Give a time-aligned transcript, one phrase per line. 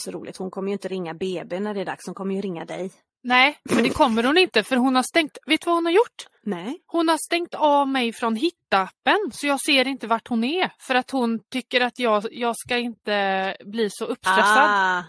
[0.00, 0.36] så roligt.
[0.36, 2.90] Hon kommer ju inte ringa BB när det är dags, hon kommer ju ringa dig.
[3.22, 5.92] Nej, men det kommer hon inte för hon har stängt, vet du vad hon har
[5.92, 6.26] gjort?
[6.42, 6.82] Nej.
[6.86, 10.94] Hon har stängt av mig från hittappen så jag ser inte vart hon är för
[10.94, 14.70] att hon tycker att jag, jag ska inte bli så uppstressad.
[14.70, 15.04] Ah,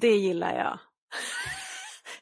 [0.00, 0.78] det gillar jag.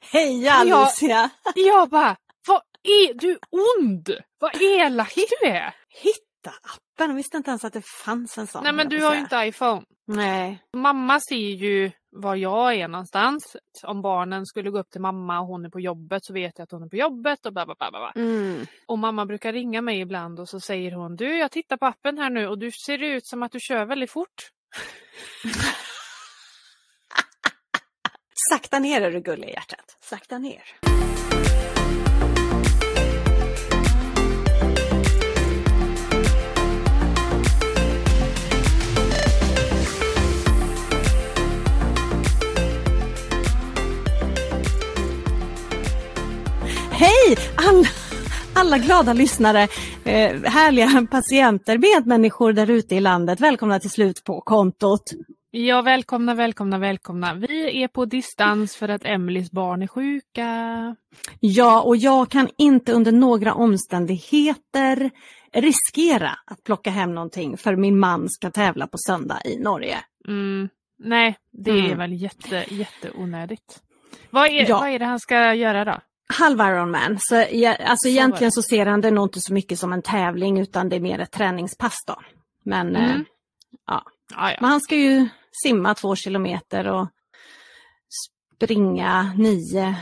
[0.12, 0.76] Heja Ja.
[0.76, 1.30] Alicia!
[1.54, 2.16] Jag bara,
[2.46, 4.10] vad är du ond?
[4.38, 5.74] Vad elak du är!
[5.88, 8.64] Hitta appen, jag visste inte ens att det fanns en sån.
[8.64, 9.82] Nej men du har ju inte iPhone.
[10.06, 10.62] Nej.
[10.76, 13.56] Mamma ser ju var jag är någonstans.
[13.82, 16.64] Om barnen skulle gå upp till mamma och hon är på jobbet så vet jag
[16.64, 17.74] att hon är på jobbet och bla bla.
[17.78, 17.90] bla.
[17.90, 18.12] bla.
[18.16, 18.66] Mm.
[18.86, 22.18] Och mamma brukar ringa mig ibland och så säger hon du jag tittar på appen
[22.18, 24.50] här nu och du ser ut som att du kör väldigt fort.
[28.50, 29.98] Sakta ner är du gullig i hjärtat.
[30.00, 30.62] Sakta ner.
[47.00, 47.88] Hej alla,
[48.54, 49.62] alla glada lyssnare,
[50.04, 53.40] eh, härliga patienter, medmänniskor där ute i landet.
[53.40, 55.02] Välkomna till slut på kontot.
[55.50, 57.34] Ja välkomna, välkomna, välkomna.
[57.34, 60.46] Vi är på distans för att Emelies barn är sjuka.
[61.40, 65.10] Ja, och jag kan inte under några omständigheter
[65.54, 69.96] riskera att plocka hem någonting för min man ska tävla på söndag i Norge.
[70.28, 71.98] Mm, nej, det är Mm.
[71.98, 73.80] väl jätte, jätteonödigt.
[74.30, 74.78] Vad är, Ja.
[74.80, 75.98] vad är det han ska göra då?
[76.32, 79.78] Halv Ironman, så ja, alltså Så egentligen så ser han det nog inte så mycket
[79.78, 82.16] som en tävling utan det är mer ett träningspass då.
[82.64, 83.24] Men, eh, Mm.
[83.86, 84.02] ja.
[84.34, 84.56] Ah, ja.
[84.60, 85.28] Men han ska ju
[85.64, 87.08] simma två kilometer och
[88.56, 89.94] springa nio,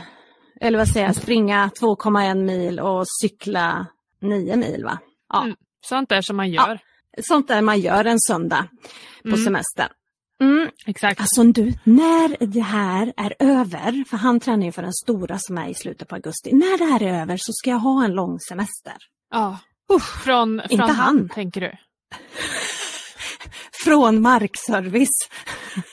[0.61, 3.85] eller vad säger jag, springa 2,1 mil och cykla
[4.21, 4.99] nio mil va?
[5.29, 5.43] Ja.
[5.43, 5.55] Mm.
[5.85, 6.79] Sånt där som man gör.
[7.21, 8.67] Sånt där man gör en söndag
[9.23, 9.43] på Mm.
[9.43, 9.89] semestern.
[10.43, 10.69] Mm.
[10.85, 11.21] Exakt.
[11.21, 15.57] Alltså du, när det här är över, för han tränar ju för den stora som
[15.57, 16.53] är i slutet på augusti.
[16.53, 18.93] När det här är över så ska jag ha en lång semester.
[19.31, 19.57] Ja.
[19.93, 21.29] Usch, Från, inte från han.
[21.29, 21.71] tänker du?
[23.83, 25.29] från markservice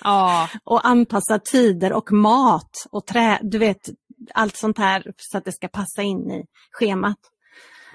[0.01, 0.49] Ja.
[0.65, 3.89] och anpassa tider och mat och trä, du vet
[4.35, 7.17] allt sånt här så att det ska passa in i schemat.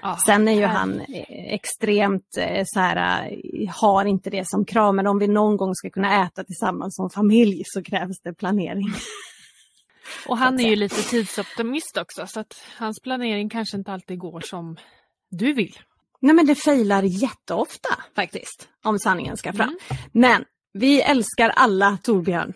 [0.02, 0.18] Ja.
[0.26, 4.94] Sen är ju han eh, extremt eh, så här, eh, har inte det som krav,
[4.94, 8.92] men om vi någon gång ska kunna äta tillsammans som familj så krävs det planering.
[10.26, 14.40] Och han är ju lite tidsoptimist också så att hans planering kanske inte alltid går
[14.40, 14.76] som
[15.30, 15.78] du vill.
[16.20, 19.68] Nej men det failar jätteofta faktiskt, om sanningen ska fram.
[19.68, 20.02] Mm.
[20.12, 22.52] Men vi älskar alla Torbjörn.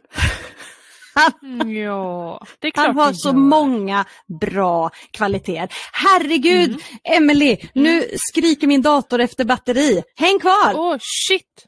[1.16, 4.04] Han, Mm, ja, det är klart han har så många
[4.41, 5.69] bra kvaliteter.
[5.93, 6.81] Herregud, Mm.
[7.04, 10.03] Emily, nu skriker min dator efter batteri.
[10.16, 10.72] Häng kvar!
[10.75, 11.66] Åh shit!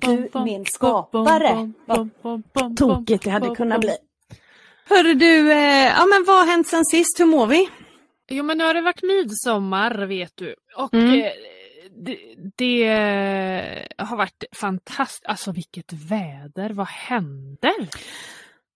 [0.00, 1.72] Du, min skapare.
[1.86, 2.42] bum,
[2.76, 3.96] Tokigt det hade kunnat bli.
[4.88, 7.20] Hörru du, eh, ja men vad har hänt sen sist?
[7.20, 7.68] Hur mår vi?
[8.30, 10.54] Jo men nu har det varit midsommar vet du.
[10.76, 11.14] Och Mm.
[11.20, 11.26] eh,
[11.96, 12.18] det,
[12.56, 12.88] det
[13.98, 15.26] har varit fantastiskt.
[15.26, 17.88] Alltså vilket väder, vad händer?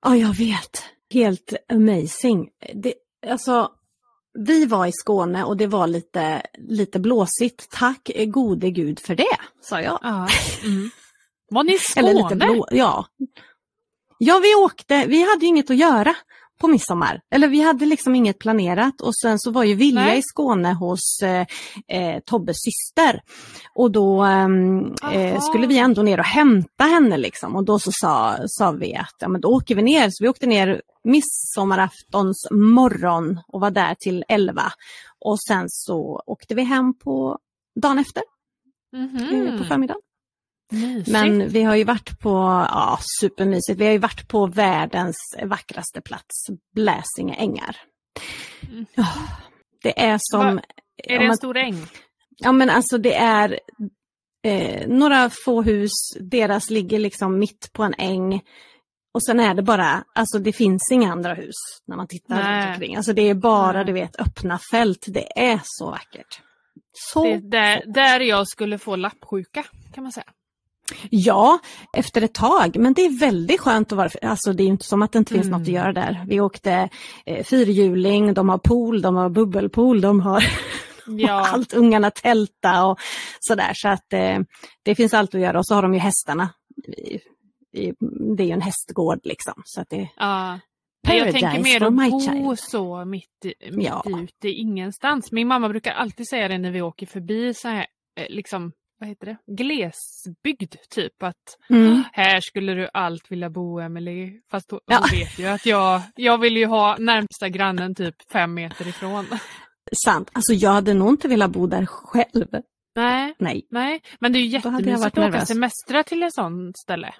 [0.04, 0.84] Ja, jag vet.
[1.12, 2.50] Helt amazing.
[2.74, 2.94] Det,
[3.26, 3.70] alltså,
[4.38, 7.70] vi var i Skåne och det var lite, lite blåsigt.
[7.70, 9.98] Tack gode gud för det, sa jag.
[10.02, 10.28] Ja.
[10.64, 10.90] Mm.
[11.50, 12.10] Var ni i Skåne?
[12.10, 13.06] Eller lite blå, ja.
[14.18, 15.06] Ja, vi åkte.
[15.06, 16.14] Vi hade inget att göra
[16.60, 17.20] på midsommar.
[17.34, 20.18] Eller vi hade liksom inget planerat och sen så var ju Vilja Nej.
[20.18, 21.46] i Skåne hos eh,
[21.88, 23.20] eh, Tobbes syster.
[23.74, 27.90] Och då ehm, eh, skulle vi ändå ner och hämta henne liksom och då så
[27.92, 30.10] sa, sa vi att ja, men då åker vi ner.
[30.10, 34.62] Så vi åkte ner midsommaraftons morgon och var där till 11.
[35.24, 37.38] Och sen så åkte vi hem på
[37.82, 38.22] dagen efter,
[38.92, 39.46] Mhm.
[39.46, 40.00] eh, på förmiddagen.
[40.70, 41.08] Mysigt.
[41.08, 42.30] Men vi har ju varit på,
[42.70, 47.76] ja supermysigt, vi har ju varit på världens vackraste plats, Bläsinge ängar.
[48.70, 48.86] Mm.
[49.82, 50.56] Det är som...
[50.56, 50.62] Va-
[51.04, 51.86] Är det en stor äng?
[52.36, 53.60] Ja men alltså det är
[54.44, 58.40] eh, några få hus, deras ligger liksom mitt på en äng.
[59.14, 61.54] Och sen är det bara, alltså det finns inga andra hus
[61.86, 62.66] när man tittar Nej.
[62.66, 62.96] runt omkring.
[62.96, 63.84] Alltså det är bara Nej.
[63.84, 66.40] du vet öppna fält, det är så vackert.
[66.92, 69.64] Så Det är där, där jag skulle få lappsjuka
[69.94, 70.26] kan man säga.
[71.10, 71.58] Ja,
[71.96, 75.02] efter ett tag, men det är väldigt skönt att vara, alltså det är inte som
[75.02, 75.58] att det inte finns Mm.
[75.60, 76.24] något att göra där.
[76.28, 76.88] Vi åkte
[77.26, 80.44] eh, fyrhjuling, de har pool, de har bubbelpool, de har
[81.06, 81.48] Ja.
[81.52, 82.98] allt, ungarna tälta och
[83.40, 83.70] sådär.
[83.74, 84.38] Så att eh,
[84.82, 86.48] det finns allt att göra och så har de ju hästarna.
[86.98, 87.14] I,
[87.80, 87.92] i,
[88.36, 89.62] det är ju en hästgård liksom.
[89.64, 90.58] Så att det, Ja.
[91.08, 92.58] Nej, jag tänker Paradise mer att bo child.
[92.58, 94.02] så mitt, mitt Ja.
[94.22, 95.32] ute ingenstans.
[95.32, 97.86] Min mamma brukar alltid säga det när vi åker förbi så här,
[98.20, 101.22] eh, liksom vad heter det, glesbygd typ.
[101.22, 101.36] Att
[101.70, 102.02] Mm.
[102.12, 104.40] här skulle du allt vilja bo Emily.
[104.50, 105.04] Fast hon, Ja.
[105.12, 109.26] vet ju att jag, jag vill ju ha närmsta grannen typ fem meter ifrån.
[110.04, 110.30] Sant.
[110.32, 112.46] Alltså jag hade nog inte velat bo där själv.
[112.96, 113.66] Nej, Nej.
[113.70, 114.00] nej.
[114.20, 117.14] Men det är ju jättemysigt att åka semestra till ett sånt ställe.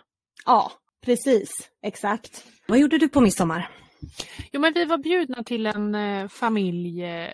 [0.46, 0.72] Ja,
[1.04, 1.50] precis.
[1.86, 2.44] Exakt.
[2.68, 3.70] Vad gjorde du på midsommar?
[4.52, 7.30] Jo men vi var bjudna till en eh, familj eh,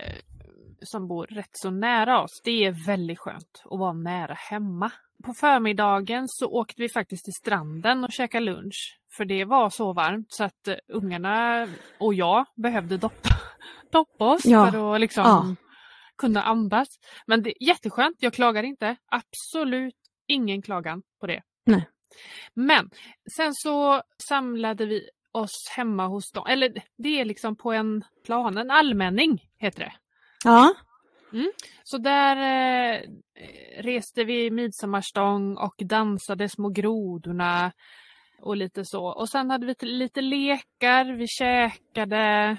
[0.83, 2.41] som bor rätt så nära oss.
[2.45, 4.91] Det är väldigt skönt att vara nära hemma.
[5.25, 8.99] På förmiddagen så åkte vi faktiskt till stranden och käkade lunch.
[9.17, 11.69] För det var så varmt så att eh, ungarna
[12.01, 13.29] och jag behövde doppa,
[13.93, 14.73] doppa oss Ja.
[14.73, 15.55] för att liksom Ja.
[16.19, 16.89] kunna andas.
[17.27, 18.97] Men det är jätteskönt, jag klagar inte.
[19.07, 19.95] Absolut
[20.27, 21.43] ingen klagan på det.
[21.67, 21.89] Nej.
[22.55, 22.91] Men
[23.37, 26.47] sen så samlade vi oss hemma hos dem.
[26.49, 29.93] Eller det är liksom på en plan, en allmänning heter det.
[30.47, 30.75] Ja.
[31.33, 31.51] Mm.
[31.85, 33.01] Så där eh,
[33.83, 37.73] reste vi midsommarstång och dansade små grodorna
[38.41, 39.07] och lite så.
[39.07, 42.57] Och sen hade vi lite lekar, vi käkade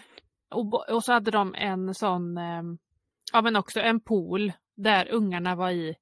[0.50, 2.64] och, och så hade de en sån, eh,
[3.34, 5.96] ja men också en pool där ungarna var i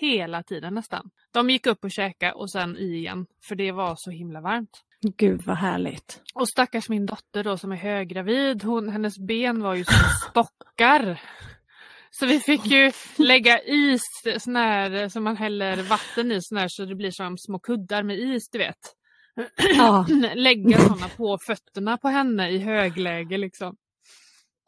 [0.00, 1.10] hela tiden nästan.
[1.32, 4.82] De gick upp och käkade och sen i igen för det var så himla varmt.
[5.16, 6.22] Gud vad härligt.
[6.34, 9.94] Och stackars min dotter då som är höggravid, hon, hennes ben var ju som
[10.30, 11.20] stockar.
[12.10, 14.02] Så vi fick ju lägga is,
[14.38, 18.02] sån här som man häller vatten i, sån här, så det blir som små kuddar
[18.02, 18.94] med is, du vet.
[19.76, 20.06] Ja.
[20.34, 23.76] Lägga såna på fötterna på henne i högläge liksom.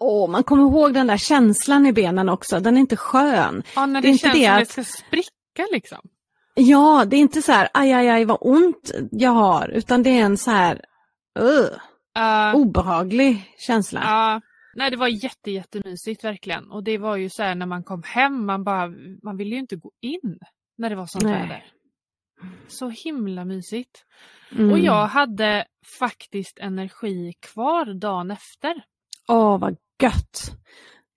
[0.00, 2.60] Åh, man kommer ihåg den där känslan i benen också.
[2.60, 3.62] Den är inte skön.
[3.74, 5.98] Ja, när Det det, är inte känns det som att- det ska spricka liksom.
[6.54, 10.10] Ja, det är inte så här aj, aj, aj vad ont jag har, utan det
[10.10, 10.80] är en så här
[11.40, 11.68] uh,
[12.18, 14.00] Uh, obehaglig känsla.
[14.04, 14.40] Ja,
[14.74, 16.70] nej det var jätte, jättemysigt verkligen.
[16.70, 18.88] Och det var ju så här när man kom hem, man bara,
[19.22, 20.38] man ville ju inte gå in
[20.78, 21.64] när det var sånt väder.
[22.68, 24.04] Så himla mysigt.
[24.52, 24.72] Mm.
[24.72, 25.64] Och jag hade
[25.98, 28.82] faktiskt energi kvar dagen efter.
[29.28, 30.52] Åh, vad gött.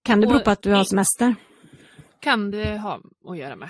[0.03, 1.35] Kan det bero på att du har semester?
[2.19, 2.99] Kan det ha
[3.29, 3.69] att göra med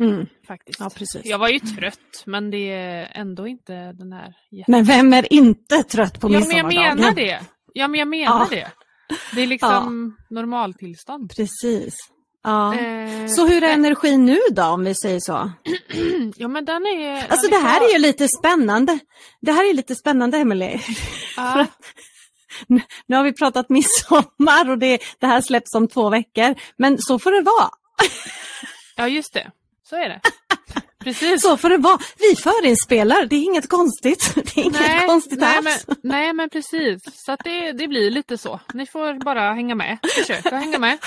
[0.00, 0.26] Mm.
[0.48, 0.80] faktiskt.
[0.80, 1.20] Ja, precis.
[1.24, 4.70] Jag var ju trött men det är ändå inte den här jätte...
[4.70, 6.96] Men vem är inte trött på Ja men jag midsommardagen?
[6.98, 7.40] menar det.
[7.72, 8.46] Ja men jag menar Ja.
[8.50, 8.70] det.
[9.34, 11.32] Det är liksom normaltillstånd.
[11.36, 11.94] Precis.
[12.44, 12.74] Ja.
[12.78, 15.50] Eh, Så hur är energin nu då, om vi säger så?
[16.36, 17.28] Ja men den är...
[17.28, 18.98] Alltså den det här är ju lite spännande.
[19.40, 20.80] Det här är lite spännande, Emelie.
[21.36, 21.66] Ja.
[23.06, 26.54] Nu har vi pratat midsommar och det, det här släpps om två veckor.
[26.76, 27.70] Men så får det vara.
[28.96, 29.50] Ja, just det.
[29.88, 30.20] Så är det.
[31.04, 31.42] Precis.
[31.42, 31.98] Så får det vara.
[32.18, 34.34] Vi förinspelar, det är inget konstigt.
[34.54, 35.84] Det är inget konstigt nej, alls.
[35.88, 37.02] men, nej men precis.
[37.12, 38.60] Så det, det blir lite så.
[38.74, 39.98] Ni får bara hänga med.
[40.14, 40.98] Försök att hänga med.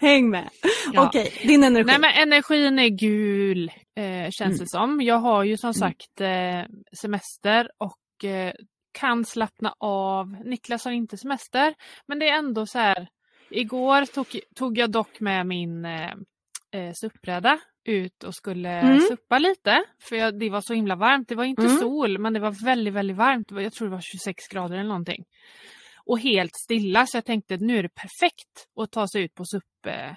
[0.00, 0.48] Häng med.
[0.92, 1.06] Ja.
[1.06, 1.86] Okej, din energi.
[1.86, 5.00] Nej men energin är gul eh, känns det som.
[5.00, 6.62] Jag har ju som sagt eh,
[7.00, 8.52] semester och eh,
[8.92, 10.26] kan slappna av.
[10.44, 11.74] Niklas har inte semester
[12.06, 13.08] men det är ändå så här.
[13.50, 16.10] Igår tog, tog jag dock med min eh,
[16.72, 19.00] eh, suppbräda ut och skulle Mm.
[19.00, 19.84] suppa lite.
[20.02, 21.28] För jag, det var så himla varmt.
[21.28, 21.78] Det var inte Mm.
[21.78, 23.50] sol men det var väldigt väldigt varmt.
[23.50, 25.24] Jag tror det var 26 grader eller någonting.
[26.06, 29.44] Och helt stilla så jag tänkte nu är det perfekt att ta sig ut på
[29.44, 30.12] supp, eh,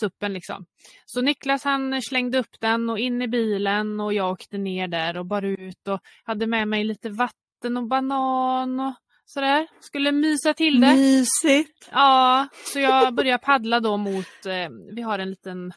[0.00, 0.66] suppen liksom.
[1.06, 5.16] Så Niklas han slängde upp den och in i bilen och jag åkte ner där
[5.18, 9.66] och bara ut och hade med mig lite vatten och banan och sådär.
[9.80, 10.94] Skulle mysa till det.
[10.94, 11.88] Mysigt.
[11.92, 15.72] Ja, så jag började paddla då mot, eh, vi har en liten,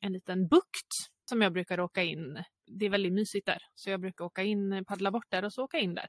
[0.00, 0.88] en liten bukt
[1.28, 2.44] som jag brukar åka in.
[2.80, 5.62] Det är väldigt mysigt där, så jag brukar åka in, paddla bort där och så
[5.64, 6.06] åka in där.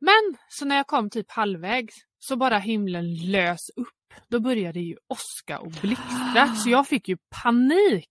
[0.00, 3.88] Men så när jag kom typ halvvägs så bara himlen lös upp.
[4.28, 8.10] Då började det ju åska och blixtra så jag fick ju panik.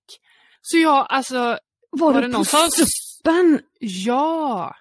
[0.61, 1.57] Så jag alltså,
[1.89, 3.59] Var, Var du det på någon som- suppen?
[3.79, 4.75] ja!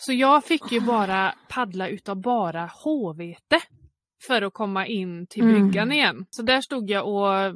[0.00, 3.60] Så jag fick ju bara paddla utav bara håvete
[4.26, 5.54] för att komma in till Mm.
[5.68, 6.26] bryggan igen.
[6.30, 7.52] Så där stod jag och eh,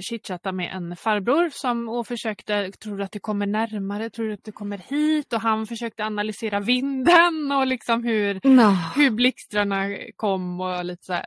[0.00, 4.32] chitchattade med en farbror som och försökte, tror du att det kommer närmare, tror du
[4.34, 5.32] att det kommer hit?
[5.32, 8.76] Och han försökte analysera vinden och liksom hur, No.
[8.96, 11.26] hur blixtrarna kom och lite så här.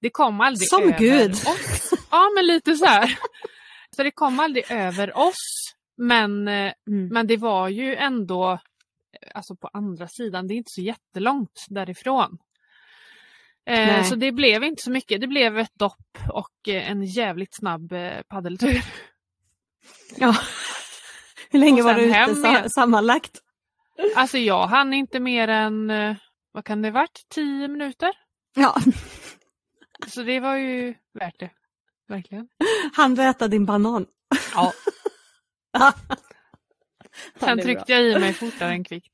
[0.00, 1.30] Det kom aldrig Som över Gud.
[1.32, 1.90] oss.
[2.10, 3.18] Ja men lite så här.
[3.96, 5.72] Så det kom aldrig över oss.
[5.98, 7.08] Men eh, Mm.
[7.12, 8.58] men det var ju ändå,
[9.34, 12.38] alltså på andra sidan, det är inte så jättelångt därifrån.
[13.66, 15.20] Eh, så det blev inte så mycket.
[15.20, 18.84] Det blev ett dopp och eh, en jävligt snabb eh, paddeltur.
[20.16, 20.36] Ja.
[21.50, 23.38] Hur länge var du ute hem sa- sammanlagt?
[24.16, 26.16] Alltså jag hann inte mer än, eh,
[26.52, 28.10] vad kan det varit, tio minuter?
[28.56, 28.76] Ja.
[30.06, 31.50] Så det var ju värt det.
[32.08, 32.48] Verkligen.
[32.92, 34.06] Han du äta din banan?
[34.54, 34.72] Ja.
[37.40, 39.12] Sen tryckte jag i mig fortare än kvickt.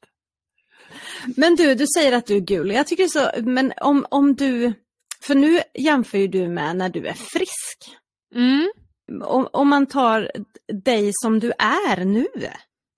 [1.37, 2.71] Men du, du säger att du är gul.
[2.71, 4.73] Jag tycker så, men om, om du,
[5.21, 7.97] för nu jämför ju du med när du är frisk.
[8.35, 8.71] Mm.
[9.23, 10.31] Om, om man tar
[10.85, 12.27] dig som du är nu,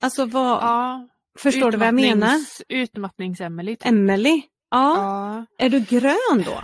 [0.02, 1.08] alltså vad, Ja.
[1.38, 2.28] förstår du vad jag menar?
[2.36, 3.76] Utmattnings- Utmattnings-Emelie.
[3.76, 3.86] typ.
[3.86, 5.46] Emily, ja, Ja.
[5.64, 6.62] är du grön då?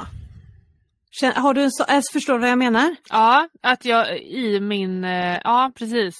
[1.34, 2.96] Har du en så, förstår du vad jag menar?
[3.10, 6.14] ja, att jag i min, eh, ja precis.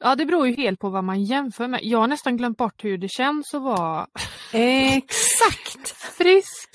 [0.00, 1.80] Ja det beror ju helt på vad man jämför med.
[1.82, 4.06] Jag har nästan glömt bort hur det känns att vara
[4.52, 5.88] Exakt!
[6.18, 6.68] frisk.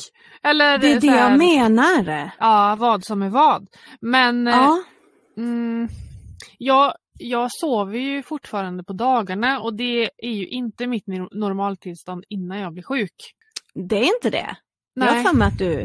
[0.43, 2.31] Eller Det är det här, jag menar.
[2.39, 3.67] Ja, vad som är vad.
[4.01, 4.83] Men eh, Ja,
[5.37, 5.87] mm,
[6.57, 12.23] jag, jag sover ju fortfarande på dagarna och det är ju inte mitt nor- normaltillstånd
[12.29, 13.33] innan jag blir sjuk.
[13.73, 14.55] det är inte det.
[14.93, 15.23] Jag har Nej.
[15.25, 15.75] för mig att du,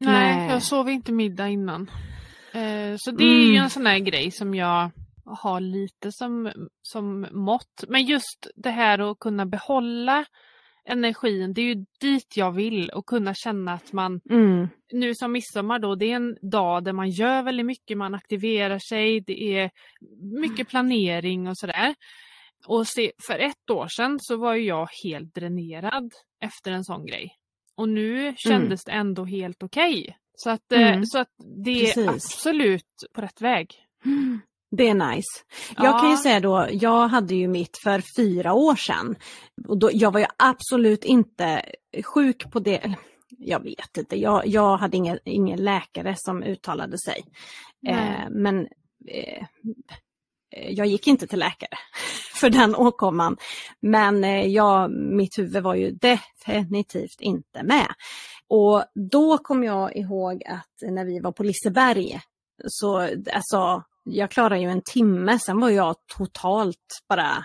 [0.00, 0.50] Nej, Nej.
[0.50, 1.90] jag sover inte middag innan.
[2.52, 3.62] Eh, så det är ju Mm.
[3.62, 4.90] en sån här grej som jag
[5.26, 6.52] har lite som,
[6.82, 7.84] som mått.
[7.88, 10.24] Men just det här att kunna behålla
[10.88, 15.32] energin, det är ju dit jag vill och kunna känna att man, mm, nu som
[15.32, 19.58] midsommar då, det är en dag där man gör väldigt mycket, man aktiverar sig, det
[19.58, 19.70] är
[20.40, 21.94] mycket planering och sådär.
[22.66, 27.06] Och se, för ett år sedan så var ju jag helt dränerad efter en sån
[27.06, 27.30] grej.
[27.74, 30.16] Och nu kändes det ändå helt okej.
[30.34, 31.06] Så, att, eh, Mm.
[31.06, 31.30] så att
[31.64, 32.08] det är Precis.
[32.08, 33.74] absolut på rätt väg.
[34.70, 35.28] det är nice.
[35.76, 35.98] Jag Ja.
[35.98, 39.16] kan ju säga då, jag hade ju mitt för fyra år sedan.
[39.68, 41.62] Och då, jag var ju absolut inte
[42.04, 42.94] sjuk på det.
[43.38, 47.24] Jag vet inte, jag, jag hade ingen, ingen läkare som uttalade sig.
[47.88, 48.66] Eh, men
[49.08, 49.44] eh,
[50.56, 51.78] eh, jag gick inte till läkare
[52.40, 53.36] för den åkomman.
[53.80, 57.86] Men eh, jag, mitt huvud var ju definitivt inte med.
[58.48, 62.20] Och då kom jag ihåg att när vi var på Liseberg,
[62.66, 62.98] så
[63.32, 67.44] alltså, jag klarade ju en timme, sen var jag totalt bara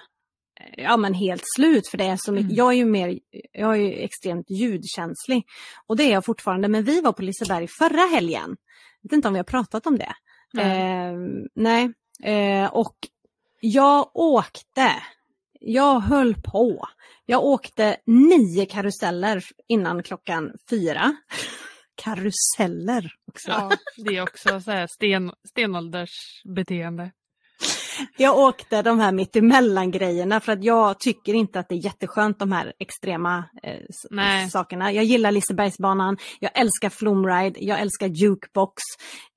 [0.78, 2.46] ja men helt slut för det är så mycket.
[2.46, 2.56] Mm.
[2.56, 3.20] Jag är ju mer,
[3.52, 5.46] jag är ju extremt ljudkänslig.
[5.88, 8.58] Och det är jag fortfarande, men vi var på Liseberg förra helgen.
[9.02, 10.14] Jag vet inte om vi har pratat om det.
[10.54, 10.82] Nej.
[10.82, 11.14] Eh,
[11.56, 12.96] nej, eh, och
[13.60, 14.92] jag åkte,
[15.60, 16.88] jag höll på.
[17.26, 21.16] Jag åkte nio karuseller innan klockan fyra.
[22.04, 23.52] Karuseller också.
[23.52, 27.12] Ja, det är också så här sten, stenåldersbeteende.
[28.18, 32.40] Jag åkte de här mittemellan grejerna för att jag tycker inte att det är jätteskönt
[32.40, 34.92] de här extrema eh, sakerna.
[34.92, 38.82] Jag gillar Lisebergsbanan, jag älskar Flumride, jag älskar Jukebox,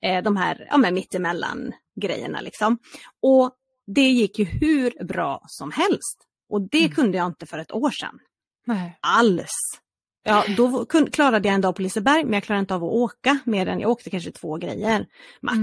[0.05, 2.77] eh, de här ja, mittemellan grejerna liksom.
[3.21, 3.51] Och
[3.95, 6.17] det gick ju hur bra som helst.
[6.49, 6.91] Och det Mm.
[6.91, 8.19] kunde jag inte för ett år sedan.
[8.65, 8.97] Nej.
[9.01, 9.51] Alls.
[10.27, 13.39] Ja, då klarade jag en dag på Liseberg men jag klarade inte av att åka
[13.43, 15.05] mer än, jag åkte kanske två grejer
[15.41, 15.57] max.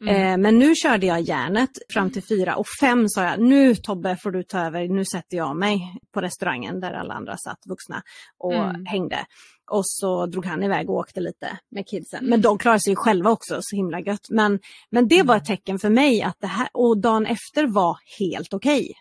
[0.00, 0.14] Mm.
[0.14, 0.32] Mm.
[0.32, 4.16] Eh, men nu körde jag järnet fram till fyra och fem sa jag, nu Tobbe
[4.16, 5.80] får du ta över, nu sätter jag mig
[6.14, 8.02] på restaurangen där alla andra satt vuxna
[8.38, 8.86] och Mm.
[8.86, 9.26] hängde.
[9.70, 12.24] Och så drog han iväg och åkte lite med kidsen.
[12.24, 14.26] Men de klarade sig själva också, så himla gött.
[14.30, 14.58] Men,
[14.90, 15.42] men det var Mm.
[15.42, 18.92] ett tecken för mig att det här, och dagen efter var helt okej.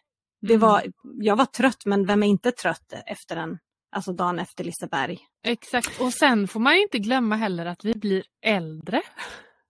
[0.41, 0.59] Det Mm.
[0.67, 0.83] var,
[1.21, 3.57] jag var trött, men vem är inte trött efter en,
[3.95, 5.19] alltså dagen efter Liseberg?
[5.43, 9.01] Exakt, och sen får man ju inte glömma heller att vi blir äldre.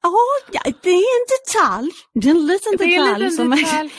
[0.02, 0.16] Ja,
[0.84, 1.92] det är en detalj.
[2.14, 3.94] Det är en liten detalj, en liten som, detalj.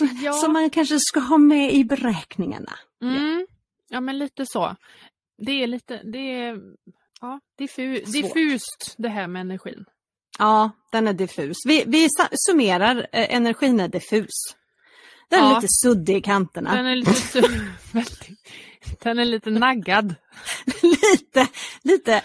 [0.00, 0.32] Man, Ja.
[0.32, 2.72] som man kanske ska ha med i beräkningarna.
[3.02, 3.46] Mm.
[3.88, 4.76] Ja men lite så.
[5.46, 6.58] Det är lite, det är,
[7.20, 9.84] ja, diffu, diffust det här med energin.
[10.38, 11.56] Ja, den är diffus.
[11.66, 12.08] Vi, vi
[12.48, 14.30] summerar, eh, energin är diffus.
[15.30, 15.54] Den är Ja.
[15.54, 16.74] lite suddig i kanterna.
[16.76, 18.28] Den är lite, su- väldigt-
[19.02, 20.14] den är lite naggad.
[20.82, 21.48] lite,
[21.82, 22.22] lite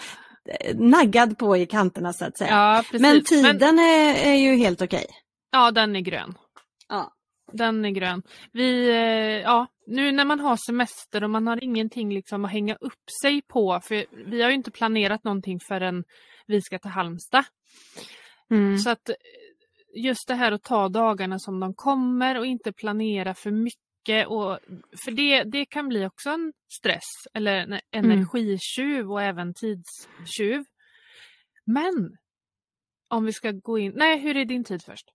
[0.48, 2.50] eh, naggad på i kanterna så att säga.
[2.50, 2.98] Ja.
[2.98, 5.06] Men tiden är, är ju helt okej.
[5.52, 6.34] ja, den är grön.
[6.88, 7.12] Ja.
[7.52, 8.22] Den är grön.
[8.52, 12.74] Vi, eh, ja, nu när man har semester och man har ingenting liksom att hänga
[12.74, 16.04] upp sig på, för vi har ju inte planerat någonting förrän
[16.46, 17.44] vi ska till Halmstad.
[18.50, 18.78] Mm.
[18.78, 19.14] Så att eh,
[19.94, 23.89] just det här att ta dagarna som de kommer och inte planera för mycket.
[24.08, 24.58] Och,
[25.04, 30.64] för det, det kan bli också en stress eller en energitjuv och även tidstjuv.
[31.66, 32.16] Men
[33.08, 35.06] om vi ska gå in, nej hur är din tid först?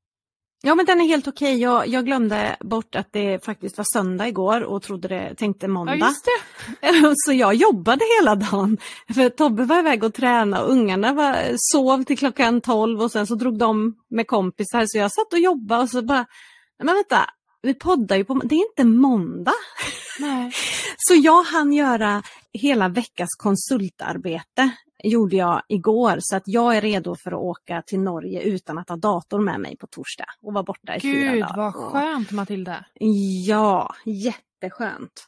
[0.64, 1.62] Ja men den är helt okej.
[1.62, 5.96] Jag, jag glömde bort att det faktiskt var söndag igår och trodde det, tänkte måndag.
[5.96, 7.14] Ja just det.
[7.16, 8.78] Så jag jobbade hela dagen.
[9.14, 13.28] För Tobbe var iväg och träna och ungarna var, sov till klockan 12 och sen
[13.28, 16.96] så drog de med kompisar så jag satt och jobbade och så bara, "Nej, men
[16.96, 17.30] vänta,
[17.66, 19.54] vi poddar ju på, det är inte måndag.
[20.20, 20.52] Nej.
[20.98, 24.72] Så jag hann göra hela veckas konsultarbete
[25.04, 28.90] gjorde jag igår så att jag är redo för att åka till Norge utan att
[28.90, 31.58] ha dator med mig på torsdag och vara borta i fyra Gud dagar.
[31.58, 32.86] vad skönt Matilda.
[33.48, 35.28] Ja, jätteskönt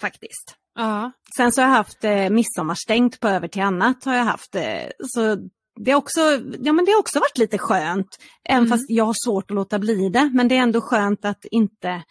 [0.00, 0.56] faktiskt.
[0.74, 1.12] Ja.
[1.36, 4.54] Sen så har jag haft eh, midsommarstängt på över till annat har jag haft.
[4.54, 5.36] Eh, så
[5.80, 6.20] det har också,
[6.60, 8.08] ja, men det har också varit lite skönt,
[8.44, 8.70] även Mm.
[8.70, 10.30] fast jag har svårt att låta bli det.
[10.34, 12.02] Men det är ändå skönt att inte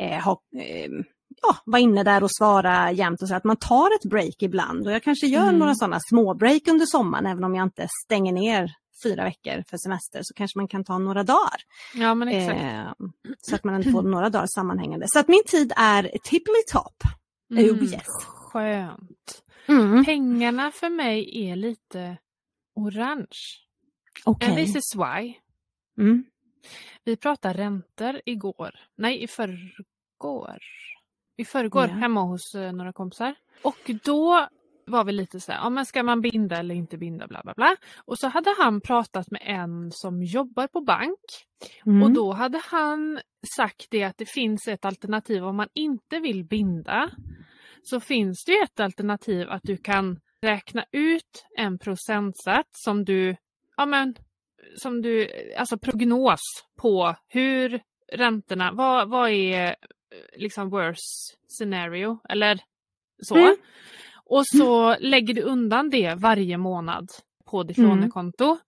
[0.00, 0.90] eh, ha, eh,
[1.42, 4.86] ja, vara inne där och svara jämt och så att man tar ett break ibland.
[4.86, 5.58] Och jag kanske gör Mm.
[5.58, 8.70] några sådana små break under sommaren, även om jag inte stänger ner
[9.04, 11.60] fyra veckor för semester så kanske man kan ta några dagar.
[11.94, 12.60] ja men exakt.
[12.62, 13.06] Eh,
[13.40, 15.06] så att man inte får några dagar sammanhängande.
[15.08, 16.96] Så att min tid är tippeli-topp.
[17.52, 17.64] Mm.
[17.64, 18.02] oh, yes.
[18.52, 19.42] Skönt.
[19.68, 20.04] Mm.
[20.04, 22.16] Pengarna för mig är lite
[22.78, 23.38] orange.
[24.24, 24.48] Okej.
[24.48, 25.34] And this is why.
[25.98, 26.24] Mm.
[27.04, 28.74] Vi pratade räntor igår.
[28.96, 30.58] Nej, i förrgår.
[31.36, 31.94] I förrgår Ja.
[31.94, 33.34] hemma hos eh, några kompisar.
[33.62, 34.48] Och då
[34.86, 37.54] var vi lite så här, ja men ska man binda eller inte binda bla bla
[37.56, 37.76] bla.
[38.04, 41.20] Och så hade han pratat med en som jobbar på bank.
[41.86, 42.02] Mm.
[42.02, 43.20] Och då hade han
[43.56, 47.10] sagt det att det finns ett alternativ om man inte vill binda.
[47.82, 53.36] Så finns det ju ett alternativ att du kan räkna ut en procentsats som du,
[53.76, 54.14] ja men,
[54.76, 56.40] som du, alltså prognos
[56.76, 57.80] på hur
[58.12, 59.74] räntorna, vad, vad är eh,
[60.36, 62.60] liksom worst scenario eller
[63.22, 63.36] så.
[63.36, 63.56] Mm.
[64.24, 67.08] Och så lägger du undan det varje månad
[67.50, 67.90] på ditt Mm.
[67.90, 68.58] lånekonto.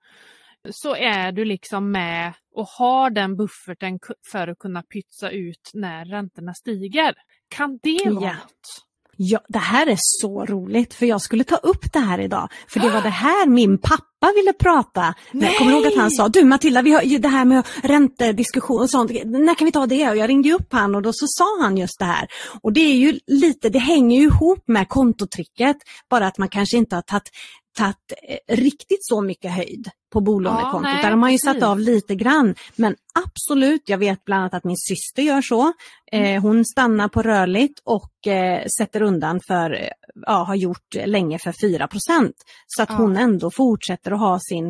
[0.70, 3.98] Så är du liksom med och har den bufferten
[4.32, 7.14] för att kunna pytsa ut när räntorna stiger.
[7.48, 8.86] Kan det vara något?
[9.22, 12.48] Ja, det här är så roligt för jag skulle ta upp det här idag.
[12.68, 15.14] För det var det här min pappa ville prata.
[15.32, 17.66] Men jag kommer ihåg att han sa, du Matilda, vi har ju det här med
[17.82, 19.10] räntediskussion och sånt.
[19.24, 20.10] När kan vi ta det?
[20.10, 22.28] Och jag ringde upp han och då så sa han just det här.
[22.62, 25.76] Och det är ju lite, det hänger ju ihop med kontotricket.
[26.10, 27.30] Bara att man kanske inte har tagit
[27.78, 30.82] tagit eh, riktigt så mycket höjd på bolånekontot.
[30.82, 32.54] nej, Där har man ju satt av lite grann.
[32.76, 35.72] Men absolut, jag vet bland annat att min syster gör så.
[36.12, 39.88] Eh, hon stannar på rörligt och eh, sätter undan för, eh,
[40.26, 42.32] ja, har gjort länge för 4%
[42.66, 42.96] Så att Ja.
[42.96, 44.66] hon ändå fortsätter att ha sin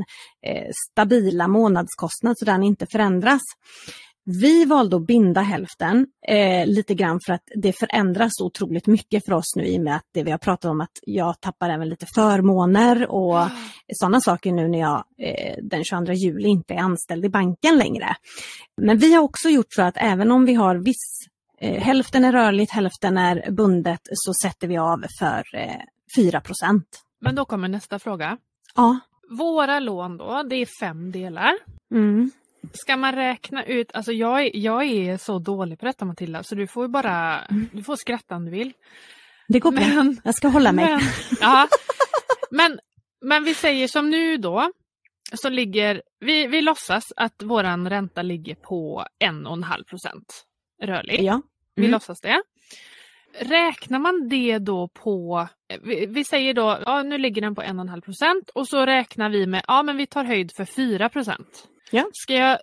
[0.47, 3.41] eh, stabila månadskostnad så den inte förändras.
[4.33, 9.33] Vi valde att binda hälften eh, lite grann för att det förändras otroligt mycket för
[9.33, 11.89] oss nu i och med att det vi har pratat om att jag tappar även
[11.89, 13.49] lite förmåner och
[13.93, 18.15] sådana saker nu när jag eh, den 22 juli inte är anställd i banken längre.
[18.77, 21.27] Men vi har också gjort så att även om vi har viss,
[21.61, 25.77] eh, hälften är rörligt, hälften är bundet så sätter vi av för eh,
[26.17, 26.43] 4
[27.21, 28.39] Men då kommer nästa fråga.
[28.75, 28.99] Ja.
[29.39, 31.53] Våra lån då, det är fem delar.
[31.95, 32.31] Mm.
[32.73, 36.55] Ska man räkna ut, alltså jag är, jag är så dålig på detta Matilda så
[36.55, 37.41] du får bara,
[37.73, 38.73] du får skratta om du vill.
[39.49, 39.85] Det går bra.
[39.87, 40.85] Men, Jag ska hålla mig.
[40.85, 41.01] men,
[41.41, 41.69] ja,
[42.51, 42.79] men,
[43.21, 44.73] men vi säger som nu då,
[45.35, 50.45] så ligger, vi, vi låtsas att våran ränta ligger på 1,5 procent
[50.83, 51.23] rörlig.
[51.23, 51.43] Ja.
[51.75, 51.93] Vi Mm.
[51.93, 52.43] låtsas det.
[53.41, 55.49] Räknar man det då på,
[55.83, 59.47] vi, vi säger då, ja nu ligger den på 1,5 procent och så räknar vi
[59.47, 61.69] med, ja men vi tar höjd för 4 procent.
[61.91, 62.05] Ja.
[62.13, 62.59] Ska, jag,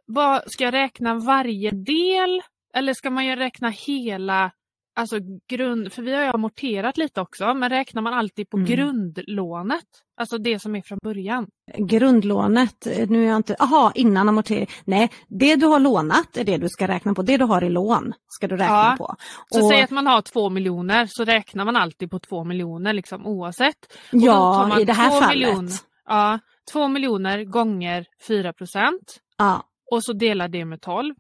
[0.51, 2.41] ska jag räkna varje del
[2.73, 4.51] eller ska man ju räkna hela,
[4.95, 5.15] alltså
[5.49, 8.69] grund, för vi har ju amorterat lite också, men räknar man alltid på Mm.
[8.69, 9.85] grundlånet?
[10.19, 11.47] Alltså det som är från början.
[11.77, 14.67] Grundlånet, eh, nu är jag inte, aha innan amortering.
[14.85, 17.21] Nej, det du har lånat är det du ska räkna på.
[17.21, 18.95] Det du har i lån ska du räkna Ja.
[18.97, 19.15] på.
[19.49, 22.93] Så Och- säg att man har två miljoner så räknar man alltid på två miljoner
[22.93, 23.85] liksom oavsett.
[24.13, 25.29] Och Ja, man i det här fallet.
[25.29, 25.71] Miljoner,
[26.07, 26.39] ja,
[26.71, 31.15] två miljoner gånger 4 procent Ja, och så delar det med 12.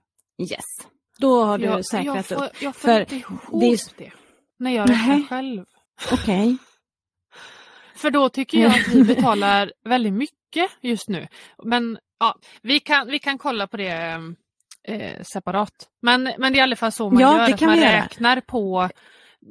[0.51, 0.61] yes.
[1.19, 2.25] Då har du jag, säkrat jag upp.
[2.27, 4.11] får, jag får För inte ihop det är det,
[4.59, 5.65] när jag räknar själv.
[6.11, 6.57] Okej.
[7.95, 11.27] För då tycker jag att vi betalar väldigt mycket just nu.
[11.63, 14.21] Men ja, vi kan, vi kan kolla på det
[14.83, 15.71] eh, separat.
[16.01, 17.91] Men, men det är i alla fall så man Ja, gör, det att man göra.
[18.03, 18.89] räknar på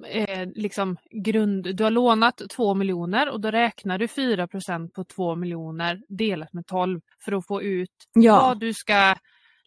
[0.05, 5.35] eh, liksom grund, du har lånat 2 miljoner och då räknar du 4% på 2
[5.35, 9.15] miljoner delat med 12 för att få ut Ja, vad du ska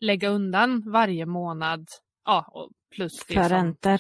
[0.02, 1.86] lägga undan varje månad.
[2.26, 4.00] Ja, och plus det för räntor.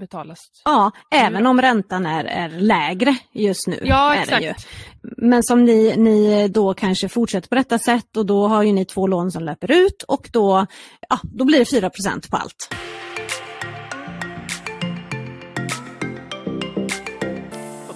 [0.00, 0.38] betalas.
[0.64, 3.80] Ja, även om räntan är, är lägre just nu.
[3.84, 4.48] Ja, är den ju.
[4.48, 4.68] exakt.
[5.16, 8.84] Men som ni, ni då kanske fortsätter på detta sätt och då har ju ni
[8.84, 10.66] två lån som löper ut och då,
[11.08, 12.74] ja, då blir det 4% på allt.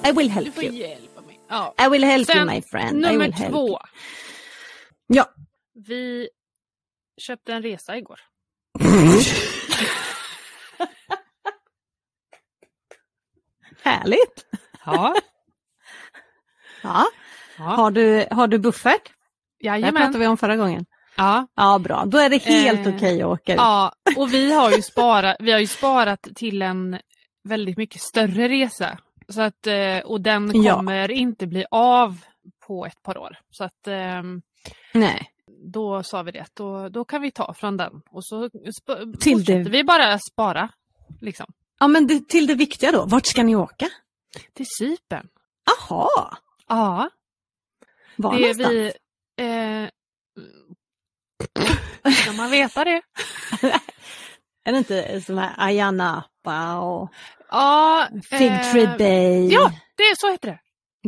[0.09, 0.75] I will Du help får you.
[0.75, 1.41] hjälpa mig.
[1.49, 1.75] Ja.
[1.87, 3.01] I will help you Sen, my friend.
[3.01, 3.51] Nummer you.
[3.51, 3.79] två.
[5.07, 5.31] Ja.
[5.75, 6.29] Vi
[7.21, 8.21] köpte en resa igår.
[13.83, 14.47] Härligt.
[14.87, 15.15] Ja.
[16.85, 17.05] Ja.
[17.59, 17.65] Ja.
[17.65, 19.13] Har, du, har du buffert?
[19.61, 19.95] Det Jajamän.
[20.03, 20.85] pratade vi om förra gången.
[21.17, 21.47] Ja.
[21.55, 22.05] Ja, bra.
[22.07, 23.57] Då är det helt Eh, okej att åka ut.
[23.59, 26.99] ja, och vi har ju sparat, vi har ju sparat till en
[27.45, 28.99] väldigt mycket större resa.
[29.29, 30.77] Så att, eh, och den Ja.
[30.77, 32.25] kommer inte bli av
[32.67, 33.39] på ett par år.
[33.51, 34.43] Så att ehm,
[34.95, 35.31] Nej.
[35.65, 38.03] då sa vi det, då, då kan vi ta från den.
[38.11, 38.51] Och så
[39.21, 40.69] Till det- vi bara spara.
[41.21, 41.47] Liksom.
[41.79, 43.05] Ja, men det, till det viktiga då.
[43.05, 43.89] Vart ska ni åka?
[44.53, 45.29] Till Cypern.
[45.81, 46.37] Aha,
[46.69, 47.11] Ja,
[48.17, 48.95] var det är någonstans?
[49.37, 49.85] vi...
[52.05, 53.03] Eh, ska man veta det?
[54.65, 57.11] Är det inte sån här Ayia Napa och
[57.53, 59.49] Ja, Fig Tree eh, Bay?
[59.49, 60.59] Ja, det är så heter det.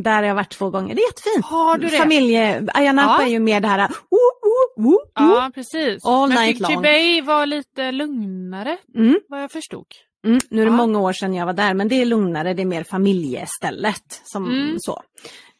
[0.03, 0.95] Där har jag varit två gånger.
[0.95, 1.45] Det är jättefint.
[1.45, 1.97] Har du det?
[1.97, 2.67] Familje...
[2.73, 3.25] Ayia Napa Ja.
[3.25, 3.79] är ju mer det här...
[3.79, 4.97] Uh, uh, uh, uh.
[5.15, 6.05] Ja, precis.
[6.05, 6.81] All Men night long.
[6.81, 9.85] Bay var lite lugnare, Mm, vad jag förstod.
[10.25, 10.39] mm.
[10.49, 10.77] Nu är det Ja.
[10.77, 14.21] många år sedan jag var där men det är lugnare, det är mer familjestället.
[14.23, 14.75] Som Mm.
[14.79, 15.01] så.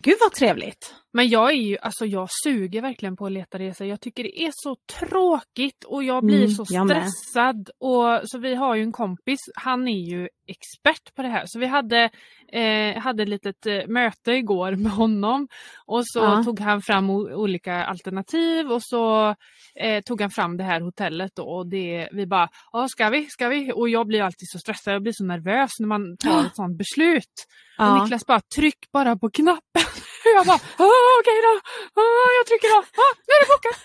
[0.03, 0.93] Gud vad trevligt.
[1.13, 3.87] Men jag är ju, alltså jag suger verkligen på att leta resor.
[3.87, 6.87] Jag tycker det är så tråkigt och jag blir Mm, så med.
[7.13, 7.69] stressad.
[7.79, 11.43] Och, så vi har ju en kompis, han är ju expert på det här.
[11.45, 12.09] Så vi hade,
[12.51, 15.47] eh, hade ett litet eh, möte igår med honom.
[15.85, 16.43] Och så Ja.
[16.43, 19.35] tog han fram olika alternativ och så
[19.79, 21.43] eh, tog han fram det här hotellet då.
[21.43, 23.71] Och det, vi bara, ja ska vi, ska vi?
[23.75, 26.77] Och jag blir alltid så stressad, jag blir så nervös när man tar ett sånt
[26.77, 27.33] beslut.
[27.77, 28.03] Och Ja.
[28.03, 29.81] Niklas bara, tryck bara på knappen.
[30.35, 31.53] jag bara, "Ah, okej då,
[32.01, 33.79] Ah, jag trycker då, ah, nu är det bokat.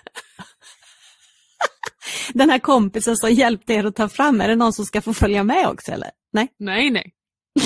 [2.35, 5.15] Den här kompisen som hjälpte er att ta fram, är det någon som ska få
[5.15, 6.11] följa med också eller?
[6.33, 6.49] Nej?
[6.59, 7.13] Nej, nej.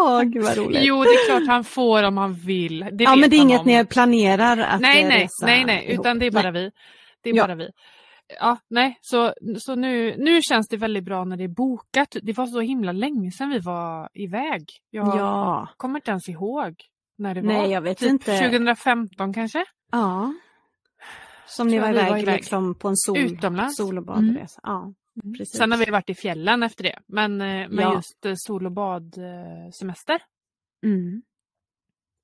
[0.00, 0.82] Åh, gud vad roligt.
[0.84, 2.80] Jo, det är klart han får om han vill.
[2.92, 3.66] Det ja, men det är inget om.
[3.66, 6.62] ni planerar att Nej, eh, nej, resa nej, nej, utan det är bara Nej.
[6.62, 6.70] vi.
[7.22, 7.42] Det är Ja.
[7.46, 7.68] bara vi.
[8.40, 12.16] Ja, nej, så, så nu, nu känns det väldigt bra när det är bokat.
[12.22, 14.64] Det var så himla länge sedan vi var iväg.
[14.90, 16.74] Jag Ja, kommer inte ens ihåg
[17.18, 17.48] när det var.
[17.48, 18.38] nej jag vet typ inte.
[18.38, 19.64] 2015 kanske?
[19.92, 20.34] Ja.
[21.46, 22.36] Som ni var iväg, var iväg.
[22.36, 23.76] liksom på en sol, Utomlands.
[23.76, 24.60] sol och badresa.
[24.62, 24.92] Ja,
[25.38, 25.56] precis.
[25.56, 26.98] Sen har vi varit i fjällen efter det.
[27.06, 27.94] Men, eh, men Ja.
[27.94, 30.22] just eh, sol och badsemester.
[30.84, 31.22] Mm.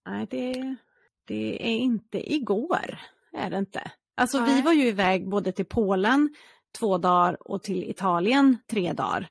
[0.09, 0.77] Nej, det,
[1.25, 2.99] det är inte igår.
[3.33, 3.91] Är det inte.
[4.17, 4.63] Alltså vi Nej.
[4.63, 6.35] var ju iväg både till Polen
[6.79, 9.29] två dagar och till Italien tre dagar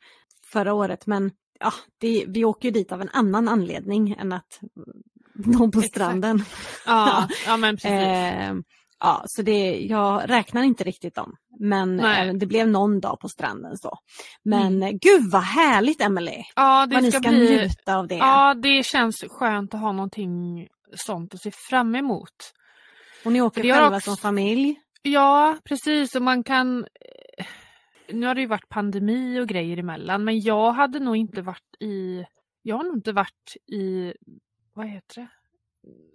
[0.52, 1.08] förra året.
[1.08, 4.60] Men ja, det, vi åker ju dit av en annan anledning än att
[5.34, 6.44] någon på stranden.
[6.86, 7.92] Ja, ja men precis.
[7.92, 8.56] Eh,
[9.00, 11.36] ja, så det, jag räknar inte riktigt dem.
[11.60, 12.22] Men Nej.
[12.24, 12.36] Mm.
[12.36, 13.98] eh, det blev någon dag på stranden så.
[14.44, 16.46] Men eh, gud vad härligt Emelie!
[16.56, 17.58] ja, det Vad ni ska ska bli...
[17.58, 18.16] njuta av det.
[18.16, 22.54] Ja, det känns skönt att ha någonting sånt att se fram emot.
[23.26, 24.76] Och ni åker själva också- som familj.
[25.02, 26.16] Ja, precis.
[26.16, 26.84] Och man kan...
[27.38, 27.46] eh,
[28.14, 31.76] Nu har det ju varit pandemi och grejer emellan, men jag hade nog inte varit
[31.80, 32.24] i...
[32.62, 34.14] Jag har nog inte varit i...
[34.74, 35.28] Vad heter det?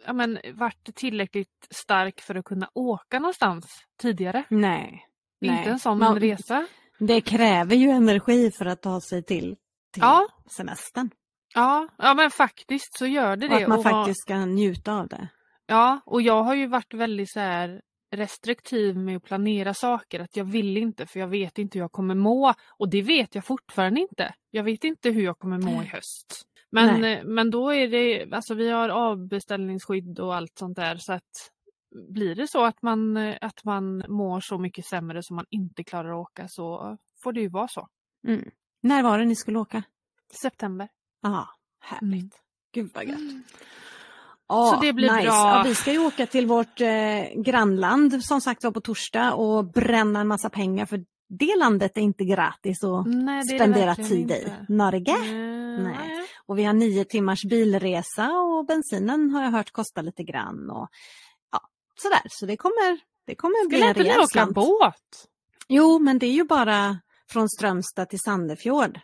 [0.07, 3.67] Ja, men varit tillräckligt stark för att kunna åka någonstans
[4.01, 4.45] tidigare.
[4.49, 5.07] Nej.
[5.41, 5.69] Inte Nej.
[5.69, 6.67] en sån Man- resa.
[6.99, 9.57] Det kräver ju energi för att ta sig till,
[9.93, 10.27] till Ja.
[10.57, 11.11] semestern.
[11.55, 13.63] Ja, ja, men faktiskt så gör det Och det.
[13.63, 15.29] att man Och faktiskt ska njuta av det.
[15.67, 17.81] Ja, och jag har ju varit väldigt så här
[18.15, 20.21] restriktiv med att planera saker.
[20.21, 22.55] Att jag vill inte för jag vet inte hur jag kommer må.
[22.79, 24.35] Och det vet jag fortfarande inte.
[24.51, 26.43] Jag vet inte hur jag kommer må i höst.
[26.73, 27.15] Men, Nej.
[27.15, 30.97] eh, men då är det, alltså vi har avbeställningsskydd och allt sånt där.
[30.97, 31.51] Så att
[32.09, 35.85] blir det så att man, eh, att man mår så mycket sämre som man inte
[35.85, 37.89] klarar att åka så får det ju vara så.
[38.29, 38.51] Mm.
[38.83, 39.83] När var det ni skulle åka?
[40.43, 40.89] September.
[41.23, 41.49] Ja,
[41.81, 42.13] härligt.
[42.13, 42.31] Mm.
[42.75, 43.19] Gud vad gött.
[44.49, 45.23] Så det blir nice.
[45.23, 45.35] bra.
[45.35, 46.89] Ja, vi ska ju åka till vårt eh,
[47.37, 52.01] grannland som sagt var på torsdag och bränna en massa pengar för det landet är
[52.01, 54.21] inte gratis att Nej, spendera tid i.
[54.21, 54.67] inte.
[54.69, 55.19] Norge.
[55.19, 55.79] Nej.
[55.79, 56.22] Nej.
[56.47, 60.71] Och vi har nio timmars bilresa och bensinen har jag hört kostar lite grann.
[60.71, 60.89] Och,
[61.53, 61.61] ja,
[62.03, 65.29] sådär, så det kommer, det kommer bli Skulle en inte ni rejäl åka båt?
[65.69, 66.99] Jo, men det är ju bara
[67.31, 69.01] från Strömstad till Sandefjord.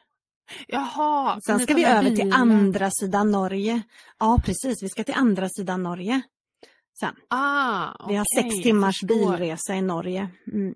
[0.67, 1.41] Jaha.
[1.47, 3.83] Sen ska vi över till andra sidan Norge.
[4.19, 4.83] Ja, precis.
[4.83, 6.23] Vi ska till andra sidan Norge.
[7.01, 7.15] Sen.
[7.29, 10.29] Ah, Vi har sex timmars bilresa i Norge.
[10.53, 10.75] Mm.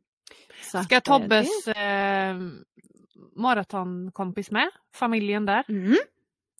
[0.72, 2.36] Så Ska eh, Tobbes eh,
[3.36, 4.70] maratonkompis med?
[4.94, 5.64] Familjen där?
[5.68, 5.96] Mm.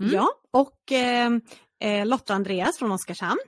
[0.03, 0.15] Mm.
[0.15, 1.31] Ja, och eh,
[1.81, 3.38] eh, Lotta Andreas från Oskarshamn.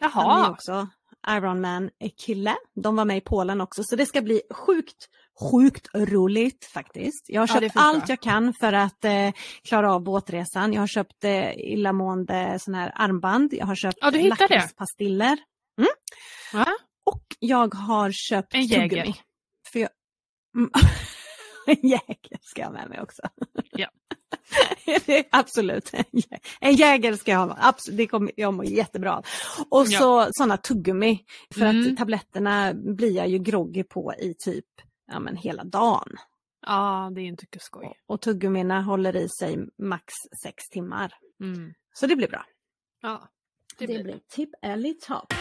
[0.00, 0.50] Han är Jaha.
[0.50, 0.88] också
[1.28, 2.56] Ironman-kille.
[2.82, 5.08] De var med i Polen också, så det ska bli sjukt,
[5.50, 7.24] sjukt roligt faktiskt.
[7.28, 8.20] Jag har Ja, köpt förstår allt jag.
[8.20, 9.30] kan för att eh,
[9.64, 10.72] klara av båtresan.
[10.72, 15.38] Jag har köpt eh, illamående sån här armband, jag har köpt Ja, lakritspastiller
[16.52, 16.66] Ja.
[17.06, 18.88] och jag har köpt En Jäger.
[18.88, 19.14] tuggummi.
[19.72, 19.90] För jag...
[20.56, 20.70] Mm.
[21.66, 23.22] En Jäger ska jag ha med mig också.
[25.30, 25.92] Absolut.
[26.60, 27.56] En jägare ska jag ha.
[27.60, 29.22] Absolut, det kommer jag må jättebra
[29.70, 30.28] Och så ja.
[30.32, 31.24] sådana tuggummi.
[31.54, 31.92] För mm.
[31.92, 34.64] att tabletterna blir jag ju groggy på i typ
[35.12, 36.16] ja, men hela dagen.
[36.66, 37.86] Ja, det är inte skoj.
[37.86, 40.12] Och, och tuggummina håller i sig max
[40.42, 41.14] sex timmar.
[41.40, 41.72] Mm.
[41.94, 42.46] Så det blir bra.
[43.02, 43.28] Ja,
[43.78, 45.34] det, det blir, blir tipp eller topp.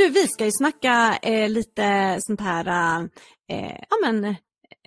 [0.00, 3.00] Du, vi ska ju snacka eh, lite sånt här,
[3.48, 4.36] eh, ja men eh,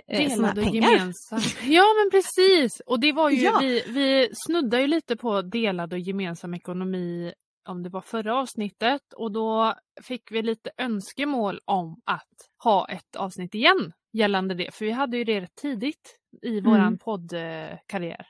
[0.08, 1.40] Delad och gemensam.
[1.64, 2.80] Ja men precis!
[2.86, 3.58] Och det var ju, ja.
[3.62, 7.34] vi, vi snuddade ju lite på delad och gemensam ekonomi
[7.70, 13.16] om det var förra avsnittet och då fick vi lite önskemål om att ha ett
[13.16, 14.76] avsnitt igen gällande det.
[14.76, 16.98] För vi hade ju det rätt tidigt i våran mm.
[16.98, 18.28] poddkarriär.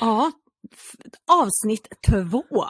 [0.00, 0.32] Ja,
[1.32, 2.66] avsnitt två.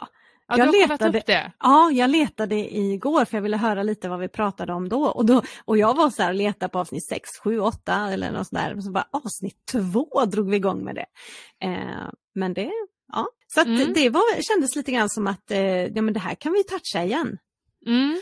[0.57, 1.51] Ja, jag letade?
[1.59, 5.03] Ja, jag letade igår för jag ville höra lite vad vi pratade om då.
[5.03, 8.31] Och, då, och jag var så här och letade på avsnitt 6, 7, 8 eller
[8.31, 8.77] något sånt där.
[8.77, 11.05] Och så bara avsnitt 2 drog vi igång med det.
[11.67, 12.71] Eh, men det,
[13.13, 13.27] ja.
[13.47, 13.93] Så mm.
[13.93, 17.03] det var, kändes lite grann som att eh, ja, men det här kan vi toucha
[17.03, 17.37] igen.
[17.85, 18.21] Mm.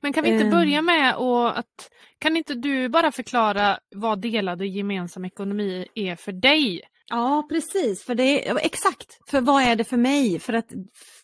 [0.00, 4.60] Men kan vi inte börja med och att kan inte du bara förklara vad delad
[4.60, 6.82] och gemensam ekonomi är för dig?
[7.08, 10.38] Ja precis, för det exakt, för vad är det för mig?
[10.38, 10.72] För att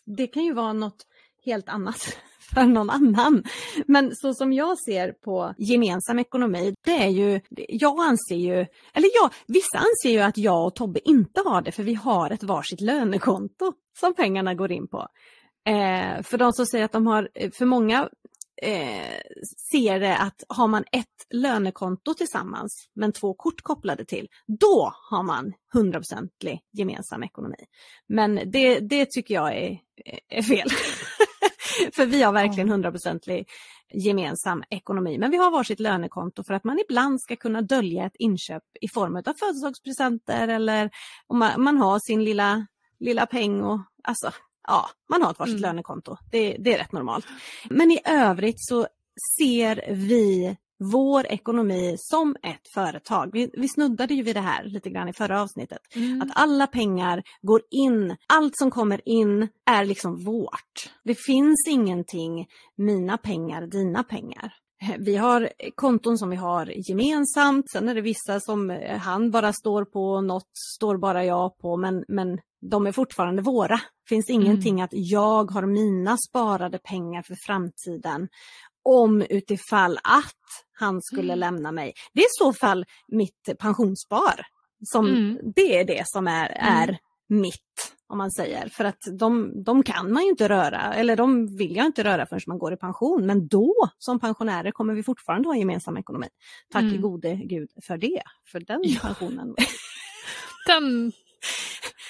[0.05, 1.05] det kan ju vara något
[1.45, 2.17] helt annat
[2.53, 3.43] för någon annan.
[3.87, 8.55] Men så som jag ser på gemensam ekonomi, det är ju, jag anser ju,
[8.93, 12.31] eller jag, vissa anser ju att jag och Tobbe inte har det för vi har
[12.31, 15.07] ett varsitt lönekonto som pengarna går in på.
[15.65, 18.09] Eh, för de som säger att de har, eh, för många
[18.63, 19.21] eh,
[19.71, 24.27] ser det att har man ett lönekonto tillsammans men två kort kopplade till,
[24.59, 26.29] då har man 100%
[26.73, 27.65] gemensam ekonomi.
[28.07, 29.79] Men det, det tycker jag är,
[30.29, 30.69] är fel.
[31.93, 33.45] för vi har verkligen 100%
[33.93, 35.17] gemensam ekonomi.
[35.17, 38.87] Men vi har varsitt lönekonto för att man ibland ska kunna dölja ett inköp i
[38.87, 40.89] form av födelsedagspresenter eller
[41.27, 42.67] om man, man har sin lilla,
[42.99, 44.31] lilla peng och alltså
[44.67, 45.61] ja, man har ett varsitt mm.
[45.61, 46.17] lönekonto.
[46.31, 47.25] Det, det är rätt normalt.
[47.69, 48.87] Men i övrigt så
[49.39, 50.57] ser vi
[50.91, 53.29] vår ekonomi som ett företag.
[53.33, 55.79] Vi, vi snuddade ju vid det här lite grann i förra avsnittet.
[55.95, 56.21] Mm.
[56.21, 60.91] Att alla pengar går in, allt som kommer in är liksom vårt.
[61.03, 64.53] Det finns ingenting, mina pengar, dina pengar.
[64.97, 69.85] Vi har konton som vi har gemensamt, sen är det vissa som han bara står
[69.85, 72.39] på, något står bara jag på, men, men
[72.71, 73.81] de är fortfarande våra.
[74.09, 74.85] Finns ingenting mm.
[74.85, 78.29] att jag har mina sparade pengar för framtiden
[78.83, 80.33] om utifall att
[80.79, 81.39] han skulle mm.
[81.39, 81.93] lämna mig.
[82.13, 84.45] Det är i så fall mitt pensionsspar.
[84.85, 85.39] Som, mm.
[85.55, 86.75] Det är det som är, mm.
[86.75, 86.97] är
[87.29, 88.69] mitt, om man säger.
[88.69, 92.25] För att de, de kan man ju inte röra, eller de vill jag inte röra
[92.25, 93.25] förrän man går i pension.
[93.25, 96.27] Men då, som pensionärer, kommer vi fortfarande ha gemensam ekonomi.
[96.71, 97.01] Tack mm.
[97.01, 98.99] gode gud för det, för den ja.
[99.01, 99.55] pensionen.
[100.67, 101.11] den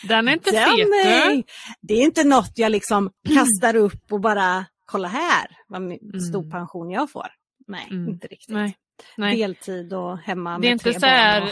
[0.07, 1.45] den är inte den fet
[1.81, 6.19] Det är inte något jag liksom kastar upp och bara, kolla här vad mm.
[6.29, 7.27] stor pension jag får.
[7.67, 8.09] Nej, mm.
[8.09, 8.55] inte riktigt.
[8.55, 8.77] Nej.
[9.17, 9.37] Nej.
[9.37, 11.49] Deltid och hemma det är med tre inte så här, och...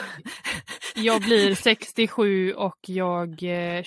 [0.95, 3.83] jag blir 67 och jag, eh,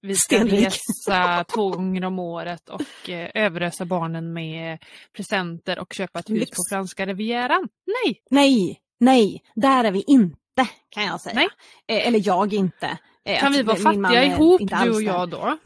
[0.00, 0.66] vi ska Stenrik.
[0.66, 4.78] resa två gånger om året och eh, överösa barnen med
[5.16, 6.50] presenter och köpa ett hus Lyx.
[6.50, 7.68] på franska rivieran.
[7.86, 8.22] Nej!
[8.30, 11.34] Nej, nej, där är vi inte kan jag säga.
[11.34, 11.48] Nej.
[11.86, 12.98] Eh, eller jag inte.
[13.24, 15.58] Eh, kan vi vara fattiga ihop du och jag då?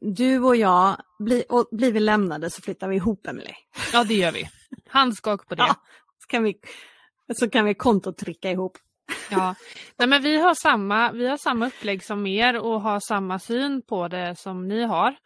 [0.00, 3.56] Du och jag, bli, och blir vi lämnade så flyttar vi ihop Emelie.
[3.92, 4.48] Ja det gör vi.
[4.88, 5.62] Handskak på det.
[5.62, 5.74] Ja,
[6.22, 6.54] så, kan vi,
[7.34, 8.78] så kan vi kontotrycka ihop.
[9.30, 9.54] Ja,
[9.98, 13.82] Nej, men vi har, samma, vi har samma upplägg som er och har samma syn
[13.82, 15.16] på det som ni har.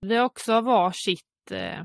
[0.00, 1.82] Vi har också varsitt eh,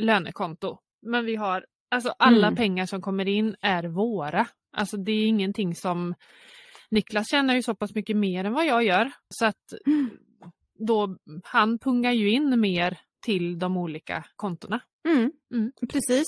[0.00, 0.78] lönekonto.
[1.02, 2.56] Men vi har, alltså alla mm.
[2.56, 4.46] pengar som kommer in är våra.
[4.76, 6.14] Alltså det är ingenting som
[6.90, 10.10] Niklas tjänar ju så pass mycket mer än vad jag gör så att mm.
[10.78, 14.80] då, han pungar ju in mer till de olika kontona.
[15.08, 15.32] Mm.
[15.54, 15.72] Mm.
[15.92, 16.26] Precis.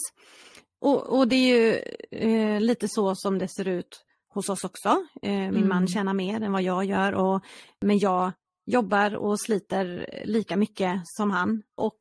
[0.80, 1.74] Och, och, det är ju
[2.10, 4.88] eh, lite så som det ser ut hos oss också.
[5.22, 5.88] Eh, min man mm.
[5.88, 7.44] tjänar mer än vad jag gör och,
[7.80, 8.32] men jag
[8.66, 11.62] jobbar och sliter lika mycket som han.
[11.74, 12.00] Och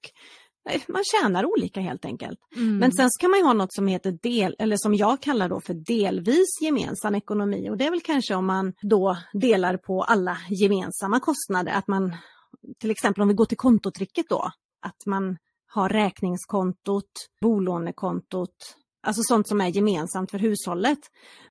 [0.87, 2.39] man tjänar olika helt enkelt.
[2.55, 2.77] Mm.
[2.77, 5.73] Men sen kan man ha något som heter del, eller som jag kallar då för
[5.73, 11.19] delvis gemensam ekonomi och det är väl kanske om man då delar på alla gemensamma
[11.19, 12.15] kostnader, att man
[12.79, 18.55] till exempel om vi går till kontotricket då, att man har räkningskontot, bolånekontot,
[19.03, 20.99] alltså sånt som är gemensamt för hushållet.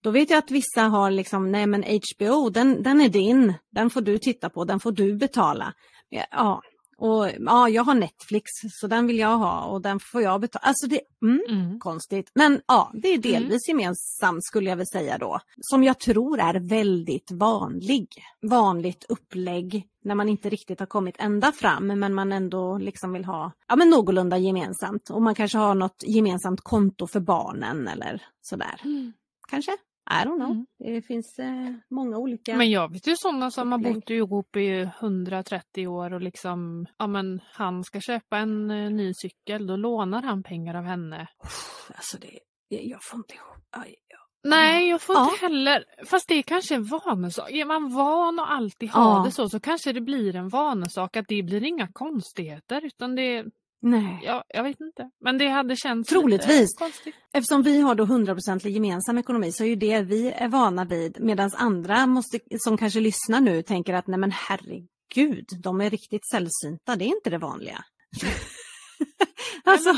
[0.00, 3.90] Då vet jag att vissa har liksom, nej men HBO, den, den är din, den
[3.90, 5.74] får du titta på, den får du betala.
[6.30, 6.62] Ja,
[7.02, 10.62] och ja, jag har Netflix så den vill jag ha och den får jag betala.
[10.62, 11.80] Alltså det mm, Mm.
[11.80, 12.30] konstigt.
[12.34, 15.40] Men ja, det är delvis gemensamt skulle jag vilja säga då.
[15.60, 18.08] Som jag tror är väldigt vanlig.
[18.42, 23.24] Vanligt upplägg när man inte riktigt har kommit ända fram men man ändå liksom vill
[23.24, 25.10] ha ja, men någorlunda gemensamt.
[25.10, 28.80] Och man kanske har något gemensamt konto för barnen eller sådär.
[29.48, 29.76] Kanske?
[30.22, 30.50] I don't know.
[30.50, 30.66] Mm.
[30.78, 32.56] Det finns eh, många olika.
[32.56, 37.06] Men jag vet ju sådana som har bott ihop i 130 år och liksom, ja
[37.06, 41.26] men han ska köpa en eh, ny cykel, då lånar han pengar av henne.
[41.94, 42.38] Alltså det,
[42.70, 43.64] det- jag får inte ihop.
[43.76, 44.18] Aj, ja.
[44.44, 45.24] Nej, jag får Ja.
[45.32, 45.84] inte heller.
[46.06, 47.50] Fast det är kanske en vanesak.
[47.50, 49.24] Är man van att alltid ha Ja.
[49.24, 52.84] det så, så kanske det blir en vanesak att det blir inga konstigheter.
[52.86, 53.44] Utan det,
[53.84, 54.20] Nej.
[54.24, 55.10] ja, jag vet inte.
[55.24, 56.74] Men det hade känts Troligtvis.
[56.78, 57.14] konstigt.
[57.32, 61.16] Eftersom vi har då 100% gemensam ekonomi så är ju det vi är vana vid
[61.20, 66.28] medan andra måste, som kanske lyssnar nu tänker att nej men herregud, de är riktigt
[66.30, 67.84] sällsynta, det är inte det vanliga.
[69.64, 69.90] alltså,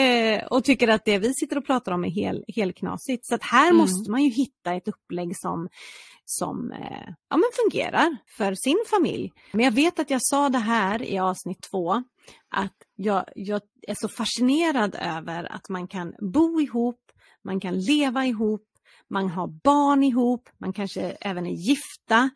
[0.00, 3.26] eh, och tycker att det vi sitter och pratar om är hel, helknasigt.
[3.26, 3.76] Så att här Mm.
[3.76, 5.68] måste man ju hitta ett upplägg som,
[6.30, 9.32] som eh, ja, men fungerar för sin familj.
[9.52, 11.92] Men jag vet att jag sa det här i avsnitt två,
[12.50, 17.00] att jag, jag är så fascinerad över att man kan bo ihop,
[17.44, 18.66] man kan leva ihop,
[19.10, 22.30] man har barn ihop, man kanske även är gifta,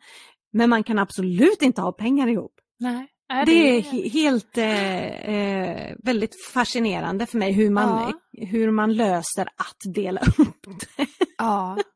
[0.53, 2.53] men man kan absolut inte ha pengar ihop.
[2.79, 3.07] Nej.
[3.33, 8.93] är Det är he- helt eh, eh, väldigt fascinerande för mig hur man, hur man
[8.93, 10.65] löser att dela upp
[10.97, 11.07] det.
[11.37, 11.77] Ja.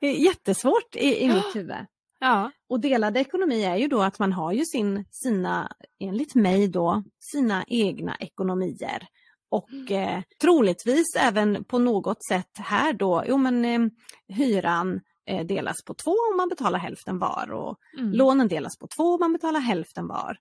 [0.00, 1.76] Det är jättesvårt i, i mitt huvud.
[2.20, 2.50] ja.
[2.68, 7.02] Och delad ekonomi är ju då att man har ju sin, sina, enligt mig då,
[7.32, 9.06] sina egna ekonomier.
[9.50, 13.80] Och eh, troligtvis även på något sätt här då, jo men eh,
[14.28, 18.12] hyran eh, delas på två om man betalar hälften var och Mm.
[18.12, 20.36] lånen delas på två om man betalar hälften var.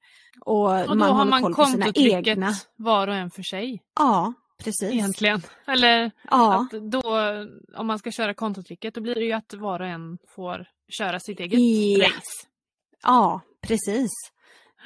[0.45, 2.51] Och, Och då man har man koll på sina kontotrycket egna.
[2.75, 4.91] var och en för sig Ja, precis.
[4.93, 5.41] egentligen.
[5.67, 7.01] Eller Ja, att då,
[7.77, 10.67] om man ska köra kontotrycket, då blir det ju att var och en får
[10.97, 12.07] köra sitt eget Ja.
[12.07, 12.47] race.
[13.03, 14.11] ja precis.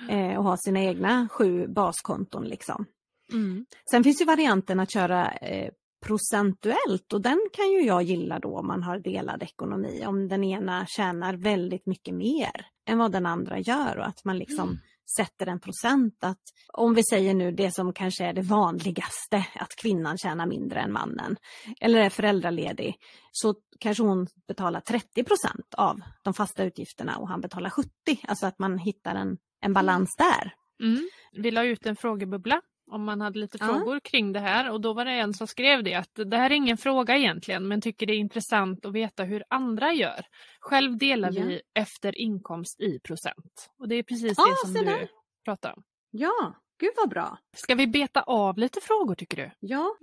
[0.10, 2.86] Eh, och ha sina egna sju baskonton liksom.
[3.34, 3.66] Mm.
[3.92, 5.72] Sen finns ju varianten att köra eh,
[6.06, 10.04] procentuellt och den kan ju jag gilla då om man har delad ekonomi.
[10.06, 12.52] Om den ena tjänar väldigt mycket mer
[12.86, 14.80] än vad den andra gör och att man liksom Mm.
[15.18, 16.42] Sätter en procent att
[16.74, 20.92] om vi säger nu det som kanske är det vanligaste att kvinnan tjänar mindre än
[20.92, 21.36] mannen
[21.82, 22.96] eller är föräldraledig
[23.32, 27.90] så kanske hon betalar 30 procent av de fasta utgifterna och han betalar 70.
[28.28, 30.54] Alltså att man hittar en, en balans där.
[30.84, 31.10] Mm.
[31.32, 33.66] Vi la ut en frågebubbla om man hade lite Ja.
[33.68, 36.50] frågor kring det här och då var det en som skrev det att det här
[36.50, 40.26] är ingen fråga egentligen men tycker det är intressant att veta hur andra gör.
[40.60, 41.44] Själv delar Ja.
[41.46, 43.70] vi efter inkomst i procent.
[43.80, 45.10] Och det är precis Ja, det som du där.
[45.46, 45.84] pratar om.
[46.12, 47.38] Ja, gud vad bra.
[47.56, 49.52] Ska vi beta av lite frågor tycker du?
[49.60, 49.96] Ja,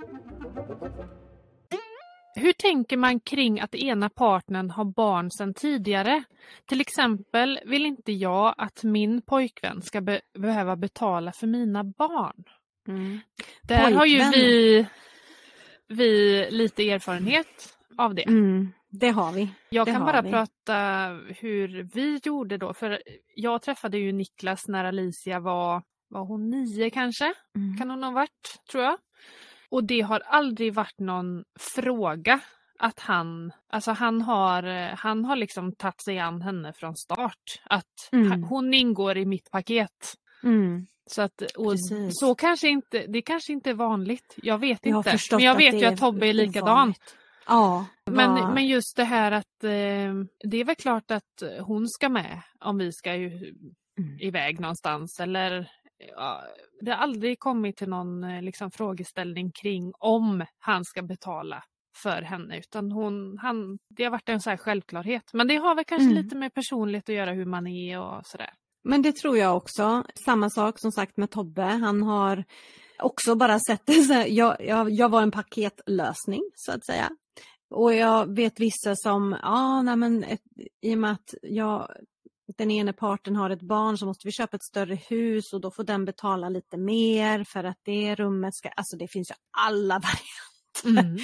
[2.35, 6.24] Hur tänker man kring att ena partnern har barn sedan tidigare?
[6.66, 12.44] Till exempel vill inte jag att min pojkvän ska be- behöva betala för mina barn.
[12.88, 13.20] Mm.
[13.62, 14.87] Där har ju vi,
[15.88, 18.22] vi lite erfarenhet av det.
[18.29, 19.48] Mm, det har vi.
[19.68, 20.31] Jag det kan bara vi.
[20.31, 21.09] prata
[21.40, 22.74] hur vi gjorde då.
[22.74, 23.03] För
[23.35, 27.35] jag träffade ju Niklas när Alicia var, var hon nio kanske?
[27.79, 28.98] Kan hon ha varit, tror jag.
[29.70, 32.40] Och det har aldrig varit någon fråga
[32.79, 34.62] att han, alltså han har,
[34.96, 37.61] han har liksom tagit sig an henne från start.
[37.64, 38.31] Att Mm.
[38.31, 40.14] han- hon ingår i mitt paket.
[40.42, 40.87] Mm.
[41.11, 41.42] Så, att,
[42.12, 44.35] så kanske inte, det kanske inte är vanligt.
[44.37, 45.18] Jag vet Jag inte.
[45.31, 46.94] Men jag vet ju att Tobbe är likadan.
[47.47, 49.71] Ja, Men, vad- men just det här att eh,
[50.51, 53.55] det är väl klart att hon ska med om vi ska ju
[53.99, 54.21] Mm.
[54.21, 55.71] iväg någonstans eller
[56.16, 56.42] ja,
[56.81, 61.64] det har aldrig kommit till någon eh, liksom, frågeställning kring om han ska betala
[62.03, 65.23] för henne utan hon, han, det har varit en så här självklarhet.
[65.33, 66.23] Men det har väl kanske Mm.
[66.23, 68.51] lite med personlighet att göra hur man är och sådär.
[68.85, 70.05] Men det tror jag också.
[70.25, 71.62] Samma sak som sagt med Tobbe.
[71.62, 72.45] Han har
[72.99, 77.11] också bara sett det så här, jag, jag, jag var en paketlösning så att säga.
[77.71, 80.41] Och jag vet vissa som, ja nej men ett,
[80.83, 81.91] i och med att jag,
[82.59, 85.71] den ena parten har ett barn så måste vi köpa ett större hus och då
[85.71, 89.94] får den betala lite mer för att det rummet ska, alltså det finns ju alla
[90.85, 91.02] varianter.
[91.07, 91.19] Mm.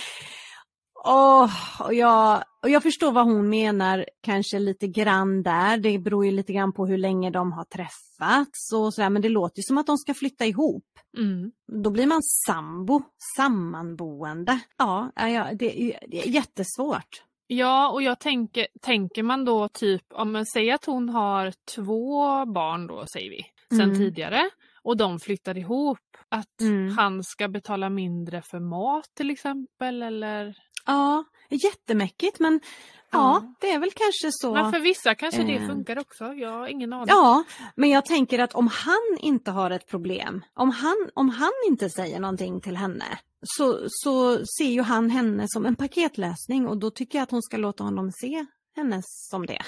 [1.06, 1.50] Åh,
[1.80, 5.76] och, jag, och jag förstår vad hon menar kanske lite grann där.
[5.78, 9.10] Det beror ju lite grann på hur länge de har träffats och sådär.
[9.10, 10.84] Men det låter ju som att de ska flytta ihop.
[11.16, 11.52] Mm.
[11.82, 13.02] Då blir man sambo,
[13.36, 14.60] sammanboende.
[14.78, 17.22] Ja, ja det, är- det är jättesvårt.
[17.46, 22.44] Ja, och jag tänker, tänker man då typ, om man säger att hon har två
[22.46, 23.42] barn då, säger vi.
[23.76, 23.96] sen Mm.
[23.98, 24.50] tidigare
[24.82, 25.98] och de flyttar ihop.
[26.28, 26.98] Att Mm.
[26.98, 30.56] han ska betala mindre för mat till exempel eller
[30.86, 32.60] Ja, jättemäckigt men
[33.12, 34.54] ja, det är väl kanske så.
[34.54, 36.24] Men för vissa kanske det eh, funkar också.
[36.24, 37.06] Jag har ingen aning.
[37.08, 37.44] Ja,
[37.76, 41.90] men jag tänker att om han inte har ett problem, om han, om han inte
[41.90, 46.90] säger någonting till henne, så, så ser ju han henne som en paketlösning och då
[46.90, 49.62] tycker jag att hon ska låta honom se henne som det.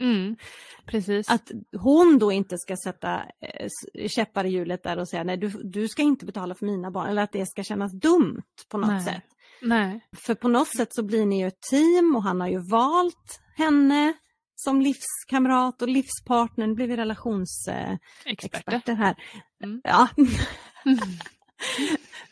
[0.00, 0.36] Mm,
[0.86, 1.30] precis.
[1.30, 3.68] Att hon då inte ska sätta eh,
[4.08, 7.10] käppar i hjulet där och säga nej du, du ska inte betala för mina barn
[7.10, 9.04] eller att det ska kännas dumt på något Nej.
[9.04, 9.24] sätt.
[9.60, 10.00] Nej.
[10.16, 13.40] För på något sätt så blir ni ju ett team och han har ju valt
[13.56, 14.12] henne
[14.54, 16.66] som livskamrat och livspartner.
[16.66, 18.94] Nu blir vi relationsexperter Experter.
[18.94, 19.16] här.
[19.64, 19.80] Mm.
[19.84, 20.08] Ja.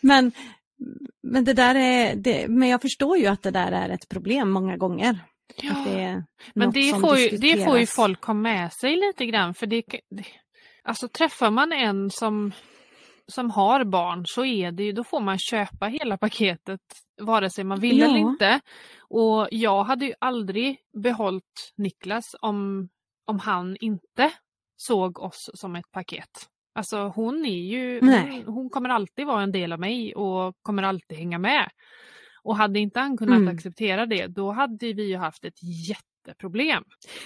[0.00, 0.32] men,
[1.22, 4.50] men det där är, det, men jag förstår ju att det där är ett problem
[4.50, 5.18] många gånger.
[5.56, 5.84] Ja.
[5.86, 6.24] Det
[6.54, 9.82] Men det får, ju, det får ju folk ha med sig lite grann för det,
[10.10, 10.24] det
[10.86, 12.52] Alltså träffar man en som,
[13.32, 16.80] som har barn så är det ju, då får man köpa hela paketet
[17.22, 18.04] vare sig man vill Ja.
[18.06, 18.60] eller inte.
[19.00, 22.88] Och jag hade ju aldrig behållit Niklas om,
[23.26, 24.32] om han inte
[24.76, 26.30] såg oss som ett paket.
[26.74, 30.82] Alltså hon är ju, hon, hon kommer alltid vara en del av mig och kommer
[30.82, 31.68] alltid hänga med.
[32.42, 33.54] Och hade inte han kunnat Mm.
[33.56, 35.62] acceptera det, då hade vi ju haft ett
[36.28, 36.82] jätteproblem.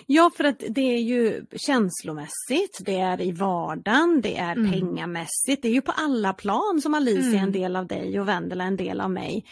[0.06, 4.72] Ja, för att det är ju känslomässigt, det är i vardagen, det är Mm.
[4.72, 7.52] pengamässigt, det är ju på alla plan som Alicia är en Mm.
[7.52, 9.44] del av dig och Vendela en del av mig.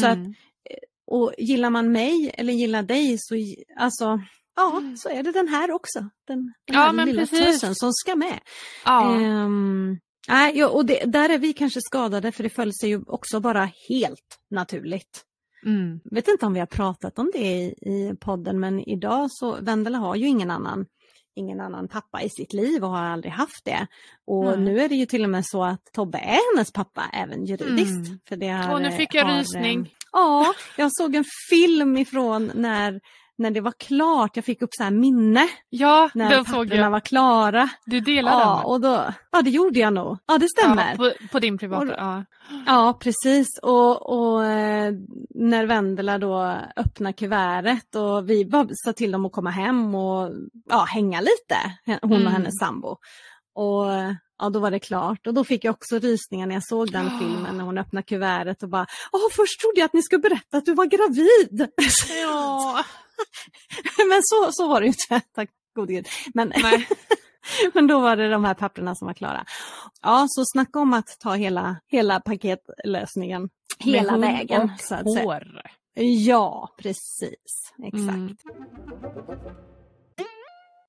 [0.00, 0.34] Så att, Mm.
[1.06, 3.34] och gillar man mig eller gillar dig så,
[3.76, 4.20] alltså,
[4.56, 4.96] ja, Mm.
[4.96, 5.98] så är det den här också.
[6.26, 8.40] Den, den Ja, här lilla tösen som ska med.
[8.84, 9.14] ja.
[9.20, 9.98] Ehm,
[10.28, 13.68] nej, och det, där är vi kanske skadade för det föll sig ju också bara
[13.88, 15.24] helt naturligt.
[15.64, 16.00] Mm.
[16.04, 19.98] vet inte om vi har pratat om det i, i podden men idag så Vendela
[19.98, 20.86] har ju ingen annan
[21.34, 23.86] ingen annan pappa i sitt liv och har aldrig haft det.
[24.26, 24.58] Och Nej.
[24.60, 28.06] nu är det ju till och med så att Tobbe är hennes pappa även juridiskt.
[28.06, 28.18] Mm.
[28.28, 29.94] För det har, Och nu fick jag har, rysning.
[30.12, 33.00] Ja, jag såg en film ifrån när,
[33.42, 34.36] när det var klart.
[34.36, 36.90] Jag fick upp så här minne Ja, när den såg jag.
[36.90, 37.68] var klara.
[37.86, 38.64] Du delar Ja, den?
[38.64, 40.18] och då, ja, det gjorde jag nog.
[40.26, 40.90] Ja, det stämmer.
[40.90, 41.82] Ja, på, på din privata?
[41.86, 42.24] Och- Ja.
[42.66, 43.46] Ja, precis.
[43.62, 44.92] Och, och eh,
[45.34, 50.30] när Vendela då öppnar kuvertet och vi bara sa till dem att komma hem och
[50.70, 51.56] ja, hänga lite,
[52.02, 52.26] hon Mm.
[52.26, 52.96] och hennes sambo.
[53.54, 53.84] Och
[54.38, 55.26] ja, då var det klart.
[55.26, 57.18] Och då fick jag också rysningar när jag såg den Ja.
[57.18, 60.56] filmen när hon öppnar kuvertet och bara, åh först trodde jag att ni skulle berätta
[60.58, 61.68] att du var gravid.
[62.22, 62.84] ja.
[64.08, 66.06] Men så, så var det ju inte, tack gode gud.
[66.34, 66.52] Men,
[67.74, 69.44] men då var det de här papperna som var klara.
[70.02, 73.48] Ja, så snacka om att ta hela, hela paketlösningen
[73.78, 74.62] hela Med vägen.
[74.62, 75.24] och Så att säga.
[75.24, 75.60] hår.
[75.94, 77.72] Ja, precis.
[77.84, 78.08] Exakt.
[78.08, 78.36] Mm.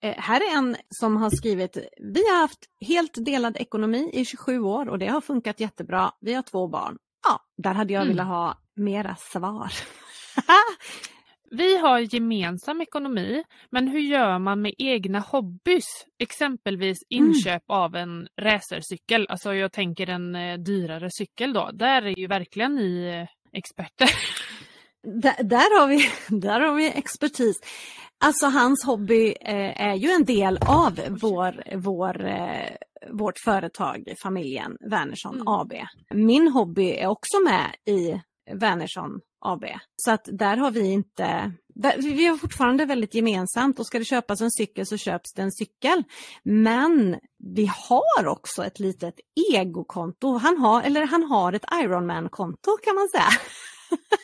[0.04, 1.78] Eh, här är en som har skrivit,
[2.14, 6.12] vi har haft helt delad ekonomi i 27 år och det har funkat jättebra.
[6.22, 6.98] Vi har två barn.
[7.28, 8.16] Ja, där hade jag Mm.
[8.16, 9.72] velat ha mera svar.
[11.56, 15.86] Vi har gemensam ekonomi, men hur gör man med egna hobbys?
[16.20, 17.26] Exempelvis Mm.
[17.28, 19.28] inköp av en racercykel.
[19.30, 21.70] Alltså jag tänker en eh, dyrare cykel då.
[21.74, 24.10] Där är ju verkligen ni eh, experter.
[25.22, 27.60] Där, där, har vi, där har vi expertis.
[28.24, 32.70] Alltså hans hobby eh, är ju en del av vår, vår, eh,
[33.12, 35.48] vårt företag, familjen Wernersson Mm.
[35.48, 35.74] AB.
[36.14, 38.22] Min hobby är också med i
[38.52, 39.66] Wernersson AB.
[39.96, 44.06] Så att där har vi inte, där, vi har fortfarande väldigt gemensamt och ska det
[44.06, 46.04] köpas en cykel så köps det en cykel.
[46.44, 47.20] Men
[47.56, 49.16] vi har också ett litet
[49.54, 50.38] egokonto.
[50.38, 53.30] Han har, eller han har ett Ironman-konto kan man säga.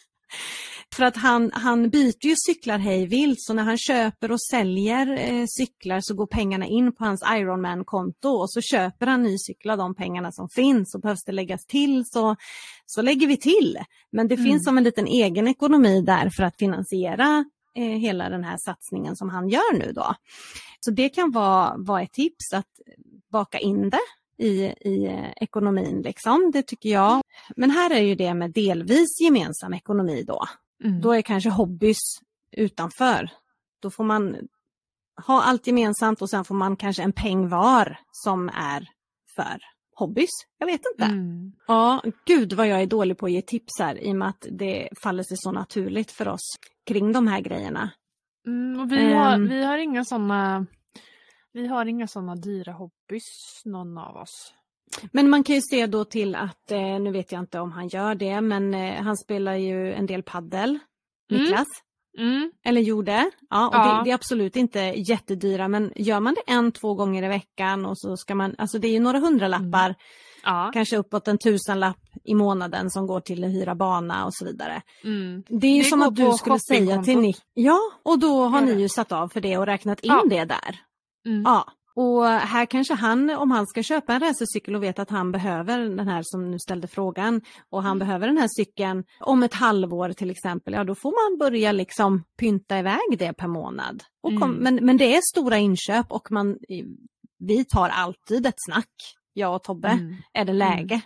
[0.95, 5.17] För att han, han byter ju cyklar hej vilt så när han köper och säljer
[5.17, 9.71] eh, cyklar så går pengarna in på hans Ironman-konto och så köper han ny cykel
[9.71, 12.35] av de pengarna som finns och behövs det läggas till så,
[12.85, 13.77] så lägger vi till.
[14.11, 14.45] Men det Mm.
[14.45, 19.15] finns som en liten egen ekonomi där för att finansiera eh, hela den här satsningen
[19.15, 20.15] som han gör nu då.
[20.79, 22.65] Så det kan vara, vara ett tips att
[23.31, 27.21] baka in det i, i eh, ekonomin liksom, det tycker jag.
[27.55, 30.43] Men här är ju det med delvis gemensam ekonomi då.
[30.83, 31.01] Mm.
[31.01, 31.99] Då är kanske hobbys
[32.51, 33.29] utanför.
[33.81, 34.35] Då får man
[35.27, 38.87] ha allt gemensamt och sen får man kanske en peng var som är
[39.35, 39.57] för
[39.95, 40.29] hobbys.
[40.57, 41.05] Jag vet inte.
[41.05, 41.51] Mm.
[41.67, 44.45] Ja, gud vad jag är dålig på att ge tips här i och med att
[44.51, 46.55] det faller sig så naturligt för oss
[46.85, 47.91] kring de här grejerna.
[48.47, 49.47] Mm, vi, har, Ehm.
[49.49, 50.65] vi har inga sådana
[51.51, 54.53] vi har inga sådana dyra hobbys, någon av oss.
[55.11, 57.87] Men man kan ju se då till att, eh, nu vet jag inte om han
[57.87, 60.79] gör det, men eh, han spelar ju en del paddel,
[61.31, 61.43] Mm.
[61.43, 61.67] Niklas.
[62.17, 62.51] Mm.
[62.65, 63.31] Eller gjorde.
[63.49, 63.97] Ja, och Ja.
[63.97, 67.85] Det, det är absolut inte jättedyra men gör man det en, två gånger i veckan
[67.85, 69.95] och så ska man, alltså det är ju några hundralappar,
[70.43, 70.71] Ja.
[70.73, 74.81] kanske uppåt en tusenlapp i månaden som går till att hyra bana och så vidare.
[75.03, 75.43] Mm.
[75.47, 77.19] Det är ju Det som att du skulle säga till.
[77.19, 80.23] Nick, ja och då har ni ju satt av för det och räknat in Ja.
[80.29, 80.79] det där.
[81.25, 81.41] Mm.
[81.45, 81.67] Ja,
[81.99, 85.79] och här kanske han, om han ska köpa en racercykel och vet att han behöver
[85.79, 90.13] den här som nu ställde frågan och han behöver den här cykeln om ett halvår
[90.13, 94.03] till exempel, ja då får man börja liksom pynta iväg det per månad.
[94.23, 94.55] Kom, Mm.
[94.55, 96.57] men, men det är stora inköp och man,
[97.39, 98.91] vi tar alltid ett snack,
[99.33, 100.15] jag och Tobbe, Mm.
[100.33, 101.01] är det läge.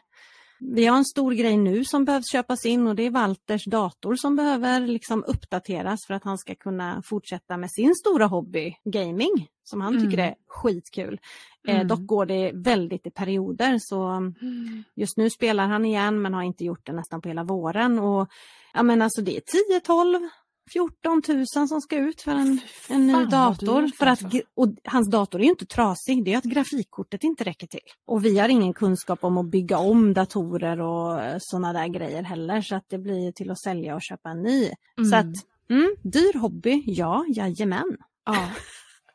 [0.59, 4.15] Vi har en stor grej nu som behövs köpas in och det är Walters dator
[4.15, 9.47] som behöver liksom uppdateras för att han ska kunna fortsätta med sin stora hobby, gaming,
[9.63, 10.29] som han tycker Mm.
[10.29, 11.19] är skitkul.
[11.67, 11.87] Eh, Mm.
[11.87, 14.83] dock går det väldigt i perioder så Mm.
[14.95, 17.99] just nu spelar han igen men har inte gjort det nästan på hela våren.
[17.99, 18.29] Och,
[18.73, 20.29] ja, men alltså det är 10, 12,
[20.71, 22.59] 14 tusen som ska ut för en,
[22.89, 23.87] en ny dator.
[23.97, 24.41] För att, alltså.
[24.55, 27.79] och hans dator är ju inte trasig, det är att grafikkortet inte räcker till.
[28.07, 32.61] Och vi har ingen kunskap om att bygga om datorer och sådana där grejer heller
[32.61, 34.69] så att det blir till att sälja och köpa en ny.
[34.95, 35.19] Så Mm.
[35.19, 35.35] att,
[35.69, 37.97] mm, dyr hobby, ja, jajamän.
[38.25, 38.49] Ja.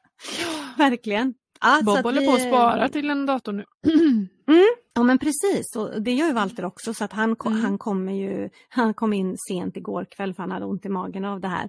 [0.78, 1.34] Verkligen.
[1.60, 3.64] Ja, så Bob håller vi- på att spara till en dator nu.
[4.94, 7.60] Ja men precis, och det gör ju Walter också så att han, Mm.
[7.60, 11.24] han kommer ju, han kom in sent igår kväll för han hade ont i magen
[11.24, 11.68] av det här,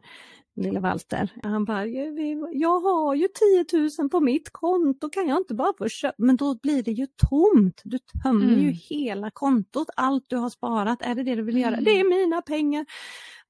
[0.56, 1.30] lille Walter.
[1.44, 3.28] Han bara, "Jag- vi- jag har ju
[3.72, 6.16] 10 000 på mitt konto, kan jag inte bara få köpa?
[6.18, 8.60] Men då blir det ju tomt, du tömmer Mm.
[8.60, 11.74] ju hela kontot, allt du har sparat, är det det du vill göra?
[11.74, 11.84] Mm.
[11.84, 12.86] Det är mina pengar!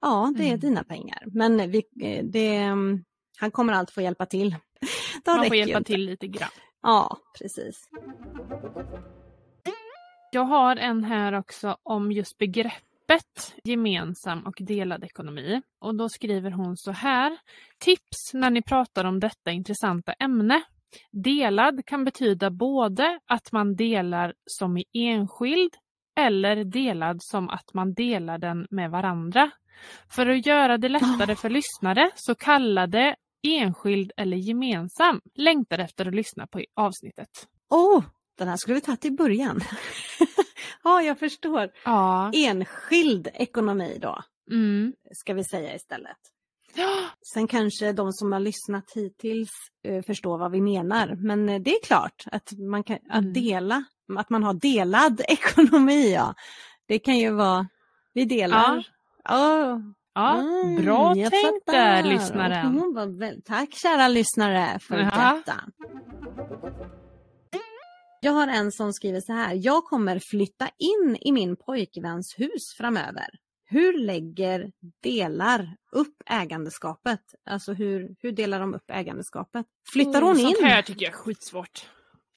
[0.02, 0.60] Ja, det är Mm.
[0.60, 3.04] dina pengar, men vi, eh, det, mm,
[3.40, 4.50] han kommer allt få hjälpa till.
[5.26, 5.92] Det Man får hjälpa inte.
[5.92, 6.50] till lite grann.
[6.82, 7.90] Ja, precis.
[10.32, 15.62] Jag har en här också om just begreppet gemensam och delad ekonomi.
[15.80, 17.38] Och då skriver hon så här.
[17.80, 20.64] Tips när ni pratar om detta intressanta ämne.
[21.12, 25.76] Delad kan betyda både att man delar som i enskild
[26.20, 29.52] eller delad som att man delar den med varandra.
[30.10, 33.16] För att göra det lättare för lyssnare så kalla det
[33.48, 35.22] enskild eller gemensam.
[35.36, 37.30] Längtar efter att lyssna på avsnittet.
[37.70, 38.04] Åh,
[38.38, 39.60] den här skulle vi tagit i början.
[40.84, 41.70] ja, jag förstår.
[41.86, 42.32] Ja.
[42.34, 44.94] Enskild ekonomi då, Mm.
[45.12, 46.18] ska vi säga istället.
[47.34, 49.50] Sen kanske de som har lyssnat hittills
[49.84, 51.16] eh, förstår vad vi menar.
[51.16, 53.34] Men eh, det är klart att man kan att Mm.
[53.34, 53.84] dela,
[54.18, 56.14] att man har delad ekonomi.
[56.14, 56.34] Ja.
[56.86, 57.68] Det kan ju vara,
[58.14, 58.88] vi delar.
[59.24, 59.82] Ja.
[60.20, 62.93] Ja, Mm, bra tänkt där lyssnaren.
[62.93, 65.03] Var tack kära lyssnare för Ja.
[65.36, 65.55] detta.
[68.22, 69.53] Jag har en som skriver så här.
[69.63, 73.28] Jag kommer flytta in i min pojkväns hus framöver.
[73.65, 74.72] Hur lägger
[75.03, 77.20] delar upp ägandeskapet?
[77.49, 79.65] Alltså hur, hur delar de upp ägandeskapet?
[79.93, 80.45] Flyttar hon Oh, in?
[80.55, 81.86] Sånt här tycker jag är skitsvårt.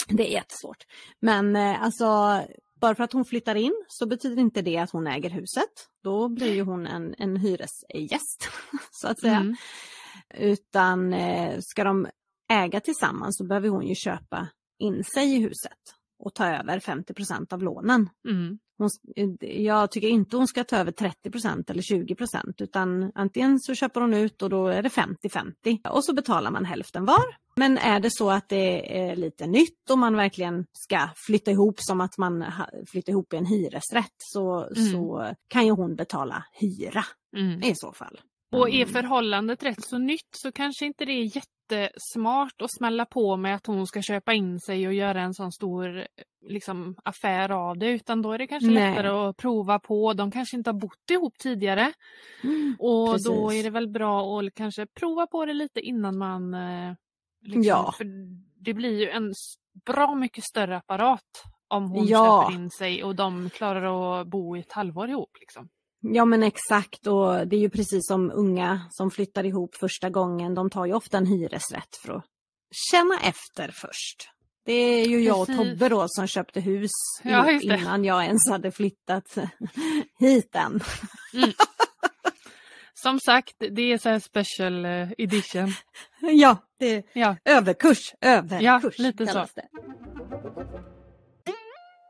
[0.08, 0.84] Det är jättesvårt.
[1.20, 2.06] Men eh, alltså,
[2.82, 5.88] bara för att hon flyttar in så betyder inte det att hon äger huset.
[6.04, 8.48] Då blir ju hon en, en hyresgäst,
[8.90, 9.36] så att säga.
[9.36, 9.56] Mm.
[10.34, 12.06] Utan eh, ska de
[12.52, 15.78] äga tillsammans så behöver hon ju köpa in sig i huset
[16.18, 18.08] och ta över 50% av lånen.
[18.28, 18.58] Mm.
[18.78, 23.74] Hon, eh, jag tycker inte hon ska ta över 30% eller 20% utan antingen så
[23.74, 27.41] köper hon ut och då är det 50-50 och så betalar man hälften var.
[27.56, 31.74] Men är det så att det är lite nytt och man verkligen ska flytta ihop
[31.78, 32.44] som att man
[32.90, 34.92] flyttar ihop i en hyresrätt så, Mm.
[34.92, 37.04] så kan ju hon betala hyra
[37.36, 37.62] Mm.
[37.62, 38.20] i så fall.
[38.52, 38.88] Och är Mm.
[38.88, 43.66] förhållandet rätt så nytt så kanske inte det är jättesmart att smälla på med att
[43.66, 46.06] hon ska köpa in sig och göra en sån stor
[46.48, 48.90] liksom, affär av det utan då är det kanske Nej.
[48.90, 50.12] lättare att prova på.
[50.12, 51.92] De kanske inte har bott ihop tidigare
[52.44, 52.76] Mm.
[52.78, 53.26] och Precis.
[53.26, 56.94] då är det väl bra att kanske prova på det lite innan man eh,
[57.42, 57.94] liksom, Ja.
[57.96, 58.06] För
[58.64, 59.34] det blir ju en
[59.86, 62.42] bra mycket större apparat om hon Ja.
[62.42, 65.30] köper in sig och de klarar att bo i ett halvår ihop.
[65.40, 65.68] Liksom.
[66.00, 70.54] Ja men exakt och det är ju precis som unga som flyttar ihop första gången.
[70.54, 72.24] De tar ju ofta en hyresrätt för att
[72.90, 74.28] känna efter först.
[74.64, 75.46] Det är ju jag och.
[75.56, 76.90] Tobbe då som köpte hus
[77.22, 79.38] Ja, innan jag ens hade flyttat
[80.18, 80.80] hit än.
[82.94, 85.68] Som sagt, det är så här special eh, edition.
[86.30, 87.36] Ja, det är Ja.
[87.44, 89.46] överkurs, överkurs Ja, lite så.
[89.54, 89.68] det.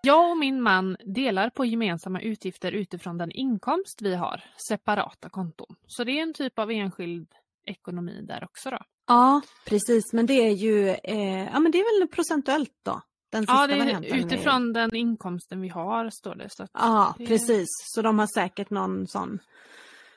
[0.04, 5.76] Jag och min man delar på gemensamma utgifter utifrån den inkomst vi har, separata konton.
[5.86, 7.28] Så det är en typ av enskild
[7.66, 8.78] ekonomi där också då.
[9.06, 13.00] Ja, precis men det är ju, eh, ja men det är väl procentuellt då?
[13.46, 16.48] Ja, det är utifrån den inkomsten vi har står det.
[16.50, 17.66] Så Ja, det- precis.
[17.94, 19.38] Så de har säkert någon sån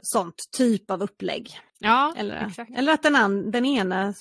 [0.06, 1.60] sånt typ av upplägg.
[1.80, 2.72] Ja, Eller, exakt.
[2.78, 4.14] eller att den, an, den ena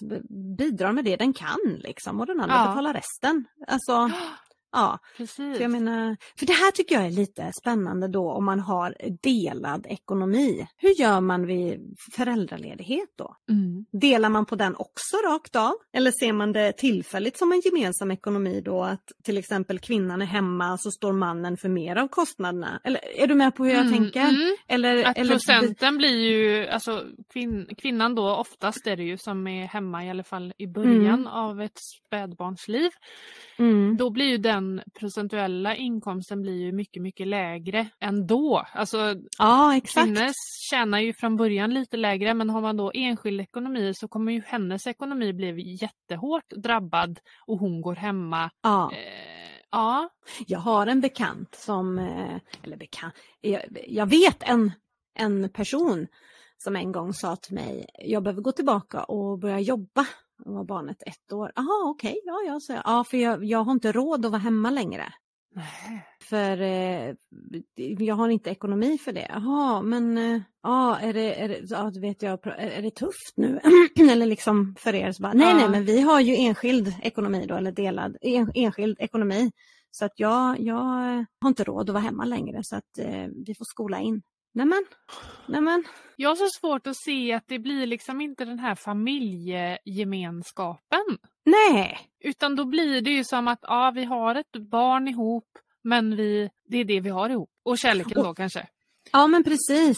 [0.59, 2.69] bidrar med det den kan liksom och den andra Ja.
[2.69, 3.45] betalar resten.
[3.67, 4.11] Alltså,
[4.75, 4.99] ja.
[5.17, 5.57] Precis.
[5.57, 8.95] För, jag menar, för det här tycker jag är lite spännande då om man har
[9.23, 10.67] delad ekonomi.
[10.77, 13.37] Hur gör man vid föräldraledighet då?
[13.51, 13.85] Mm.
[13.93, 15.73] Delar man på den också rakt av?
[15.93, 20.27] Eller ser man det tillfälligt som en gemensam ekonomi då att till exempel kvinnan är
[20.27, 22.81] hemma så står mannen för mer av kostnaderna?
[22.85, 24.21] Eller är du med på hur jag Mm, tänker?
[24.21, 24.57] mm.
[24.69, 27.03] Eller, Att eller, procenten blir ju, alltså
[27.33, 31.05] kvin, kvinnan då oftast är det ju som är hemma i alla fall i början
[31.21, 31.27] Mm.
[31.27, 32.91] av ett spädbarnsliv.
[33.59, 33.97] Mm.
[33.97, 34.64] Då blir ju den
[34.99, 38.67] procentuella inkomsten blir ju mycket, mycket lägre ändå.
[38.73, 40.07] Alltså Ja, exakt.
[40.07, 40.31] kvinnor
[40.71, 44.43] tjänar ju från början lite lägre men har man då enskild ekonomi så kommer ju
[44.47, 48.51] hennes ekonomi bli jättehårt drabbad och hon går hemma.
[48.63, 48.93] Ja.
[48.93, 50.09] Eh, ja.
[50.47, 54.73] Jag har en bekant som, eh, eller bekant, jag, jag vet en,
[55.15, 56.07] en person
[56.59, 60.07] som en gång sa till mig, jag behöver gå tillbaka och börja jobba.
[60.45, 61.53] Då var barnet ett år.
[61.57, 62.73] Jaha, okej, ja, ja, så.
[62.85, 65.13] Ja, för jag, jag har inte råd att vara hemma längre.
[66.29, 67.15] För eh,
[67.99, 69.27] jag har inte ekonomi för det.
[69.29, 73.33] Jaha, men eh, ja, är det, är det, ja, vet jag, är, är det tufft
[73.37, 73.61] nu?
[74.11, 75.55] eller liksom för er så bara, nej, Ja.
[75.57, 79.53] nej, men vi har ju enskild ekonomi då, eller delad en, enskild ekonomi.
[79.91, 80.75] Så att jag, jag
[81.41, 84.23] har inte råd att vara hemma längre så att eh, vi får skola in.
[84.55, 84.85] Nämen,
[85.47, 85.85] nämen.
[86.17, 91.05] Jag har så svårt att se att det blir liksom inte den här familjegemenskapen.
[91.45, 95.49] Nej, Utan då blir det ju som att ja, vi har ett barn ihop
[95.85, 97.51] men vi, det är det vi har ihop.
[97.65, 98.67] Och kärleken då kanske.
[99.13, 99.97] Ja men precis.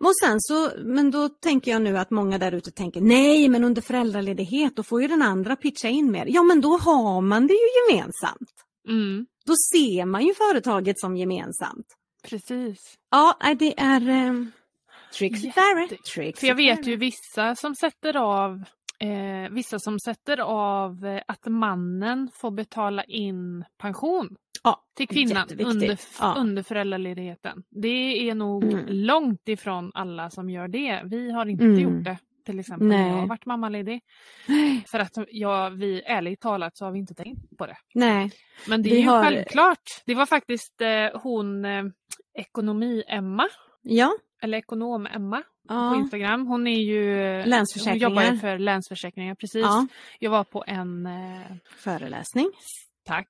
[0.00, 3.64] Och sen så, men då tänker jag nu att många där ute tänker nej men
[3.64, 6.26] under föräldraledighet då får ju den andra pitcha in mer.
[6.28, 8.50] Ja men då har man det ju gemensamt.
[8.88, 11.86] Mm, Då ser man ju företaget som gemensamt.
[12.22, 12.94] Precis.
[13.10, 14.32] Ja, det är eh,
[15.18, 15.40] tricks
[16.40, 18.64] För jag vet ju vissa som sätter av
[18.98, 25.48] eh, vissa som sätter av eh, att mannen får betala in pension Ja, till kvinnan
[25.58, 26.34] under, Ja.
[26.38, 27.62] under föräldraledigheten.
[27.70, 28.84] Det är nog Mm.
[28.88, 31.02] långt ifrån alla som gör det.
[31.04, 31.78] Vi har inte Mm.
[31.80, 33.20] gjort det till exempel när jag Nej.
[33.20, 34.00] har varit mammaledig.
[34.90, 37.76] För att jag, vi ärligt talat så har vi inte tänkt på det.
[37.94, 38.30] Nej,
[38.68, 39.82] Men det är Vi ju har- självklart.
[40.06, 41.84] Det var faktiskt eh, hon eh,
[42.38, 43.48] Ekonomi-Emma,
[43.82, 44.12] ja,
[44.42, 45.96] eller Ekonom-Emma på ja.
[45.96, 46.46] Instagram.
[46.46, 47.04] Hon är ju
[47.44, 48.06] Länsförsäkringar.
[48.06, 49.62] Hon jobbar ju för Länsförsäkringar, precis.
[49.62, 49.86] ja.
[50.18, 51.40] Jag var på en, eh,
[51.76, 52.50] föreläsning.
[53.06, 53.28] tack,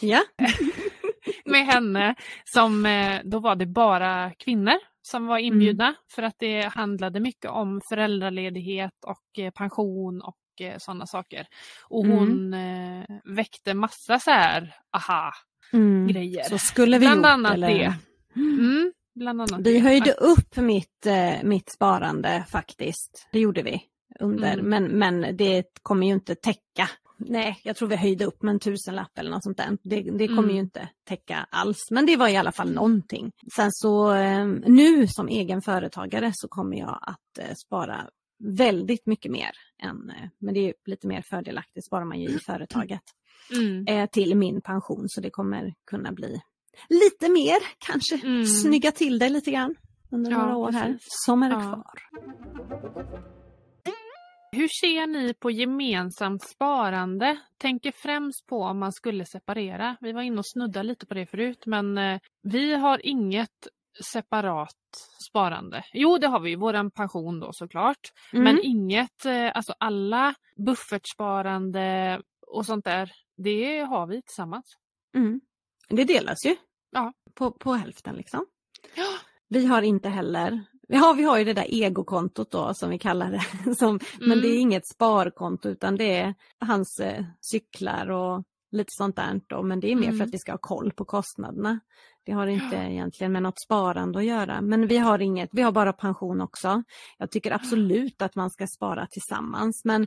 [0.00, 0.20] Ja,
[1.44, 6.62] med henne som, eh, då var det bara kvinnor som var inbjudna för att det
[6.62, 11.46] handlade mycket om föräldraledighet och eh, pension och eh, sådana saker.
[11.88, 12.18] Och Mm.
[12.18, 15.32] hon eh, väckte massa så här aha
[15.72, 16.06] mm.
[16.08, 16.42] grejer.
[16.44, 17.26] så skulle vi Bland gjort.
[17.26, 17.68] annat eller?
[17.68, 17.94] det.
[18.36, 19.78] Mm, bland annat Vi det.
[19.80, 21.06] höjde upp mitt,
[21.42, 23.28] mitt sparande faktiskt.
[23.32, 23.82] Det gjorde vi.
[24.20, 24.52] Under.
[24.52, 24.66] Mm.
[24.68, 24.84] Men,
[25.20, 26.88] men det kommer ju inte täcka.
[27.20, 29.78] Nej, jag tror vi höjde upp med en tusenlapp eller något sånt där.
[29.82, 30.54] Det, det kommer Mm.
[30.54, 31.86] ju inte täcka alls.
[31.90, 33.32] Men det var i alla fall någonting.
[33.54, 38.08] Sen så eh, nu som egen företagare så kommer jag att eh, spara
[38.44, 39.50] väldigt mycket mer.
[39.82, 43.02] Än, eh, men det är ju lite mer fördelaktigt sparar man ju i företaget.
[43.52, 44.08] Mm.
[44.08, 46.40] Till min pension så det kommer kunna bli
[46.88, 48.20] lite mer kanske.
[48.26, 48.46] Mm.
[48.46, 49.74] Snygga till det lite grann
[50.12, 51.06] under Ja, några år här precis.
[51.08, 51.60] som är Ja.
[51.60, 51.84] kvar.
[54.52, 57.40] Hur ser ni på gemensamt sparande?
[57.58, 59.96] Tänker främst på om man skulle separera.
[60.00, 63.68] Vi var inne och snuddade lite på det förut men eh, vi har inget
[64.12, 64.76] separat
[65.28, 65.84] sparande.
[65.92, 68.12] Jo det har vi, våran pension då såklart.
[68.32, 68.44] Mm.
[68.44, 74.64] Men inget, eh, alltså alla buffertsparande och sånt där, det har vi tillsammans.
[75.14, 75.40] Mm.
[75.88, 76.56] Det delas ju.
[76.90, 77.12] Ja.
[77.34, 78.46] På, på hälften liksom.
[78.94, 79.08] Ja.
[79.48, 83.30] Vi har inte heller, ja vi har ju det där egokontot då som vi kallar
[83.30, 83.74] det.
[83.74, 84.40] Som, Men Mm.
[84.42, 89.62] det är inget sparkonto utan det är hans eh, cyklar och lite sånt där då.
[89.62, 90.18] Men det är mer Mm.
[90.18, 91.80] för att vi ska ha koll på kostnaderna.
[92.26, 94.60] Det har inte egentligen med något sparande att göra.
[94.60, 96.82] Men vi har inget, vi har bara pension också.
[97.18, 99.84] Jag tycker absolut att man ska spara tillsammans.
[99.84, 100.06] Men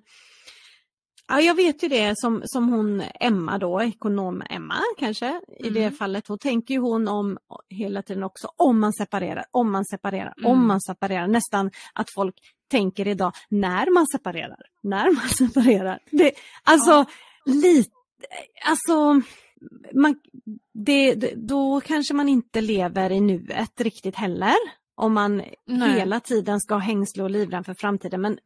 [1.34, 5.94] Ja, jag vet ju det som, som hon Emma då, ekonom-Emma kanske i det Mm.
[5.94, 6.26] fallet.
[6.26, 7.38] Då tänker ju hon om
[7.70, 10.52] hela tiden också om man separerar, om man separerar, Mm.
[10.52, 11.28] om man separerar.
[11.28, 12.36] Nästan att folk
[12.72, 16.00] tänker idag när man separerar, när man separerar.
[16.12, 16.32] Det,
[16.64, 17.06] alltså Ja.
[17.46, 17.90] lite,
[18.70, 19.22] alltså
[19.94, 20.16] man,
[20.74, 24.56] det, det, då kanske man inte lever i nuet riktigt heller.
[24.96, 25.92] Om man Nej.
[26.00, 28.22] hela tiden ska ha hängsle och livrem för framtiden.
[28.22, 28.38] Men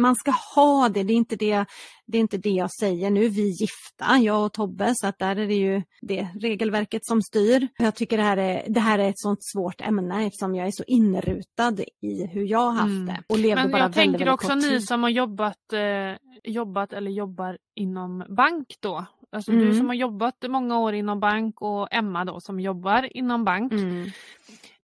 [0.00, 1.64] man ska ha det, det är, inte det,
[2.06, 3.10] det är inte det jag säger.
[3.10, 7.04] Nu är vi gifta, jag och Tobbe, så att där är det ju det regelverket
[7.04, 7.68] som styr.
[7.78, 10.72] Jag tycker det här är, det här är ett sånt svårt ämne eftersom jag är
[10.72, 13.06] så inrutad i hur jag har haft mm.
[13.06, 13.22] det.
[13.28, 16.92] Och levde Men bara jag väldigt, tänker väldigt också ni som har jobbat, eh, jobbat
[16.92, 19.06] eller jobbar inom bank då.
[19.32, 19.64] Alltså Mm.
[19.64, 23.72] du som har jobbat många år inom bank och Emma då som jobbar inom bank.
[23.72, 24.10] Mm.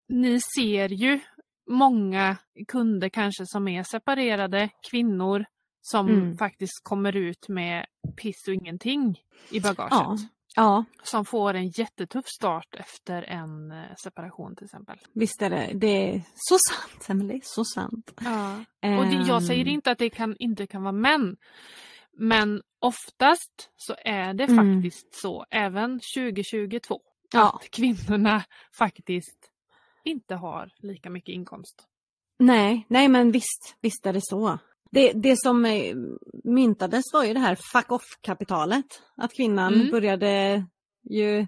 [0.09, 1.19] Ni ser ju
[1.67, 2.37] många
[2.67, 5.45] kunder kanske som är separerade kvinnor
[5.81, 6.37] som Mm.
[6.37, 7.85] faktiskt kommer ut med
[8.21, 9.91] piss och ingenting i bagaget.
[9.91, 10.17] Ja.
[10.57, 14.97] Ja, Som får en jättetuff start efter en eh, separation till exempel.
[15.13, 15.71] visst är det.
[15.73, 17.39] Det är så sant, Emelie.
[17.43, 18.11] Så sant.
[18.21, 18.55] Ja.
[18.99, 21.35] Och det, jag säger Ehm, inte att det kan, inte kan vara män.
[22.17, 24.81] Men oftast så är det Mm.
[24.81, 26.99] faktiskt så, även 2022,
[27.33, 27.59] Ja.
[27.61, 28.43] att kvinnorna
[28.77, 29.51] faktiskt
[30.05, 31.87] inte har lika mycket inkomst.
[32.39, 34.59] Nej, nej men visst, visst är det så.
[34.91, 35.95] Det, det som eh,
[36.43, 39.01] myntades var ju det här fuck off-kapitalet.
[39.17, 39.91] Att kvinnan Mm.
[39.91, 40.63] började
[41.09, 41.47] ju,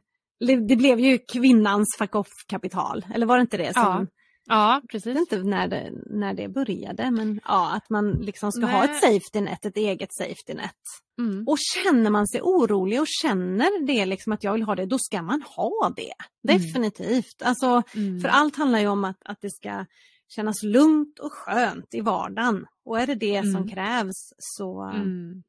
[0.68, 3.06] det blev ju kvinnans fuck off-kapital.
[3.14, 4.06] Eller var det inte det som, Ja,
[4.50, 5.18] Ja, jag vet precis.
[5.18, 8.90] inte när det, när det började men ja att man liksom ska ha Nej.
[8.90, 10.72] ett safety net, ett eget safety net.
[11.20, 11.48] Mm.
[11.48, 14.98] Och känner man sig orolig och känner det liksom att jag vill ha det, då
[15.00, 16.14] ska man ha det.
[16.54, 17.42] Definitivt.
[17.44, 18.20] Alltså Mm.
[18.22, 19.86] för allt handlar ju om att, att det ska
[20.30, 22.66] kännas lugnt och skönt i vardagen.
[22.86, 23.68] Och är det det som Mm.
[23.70, 25.44] krävs så Mm.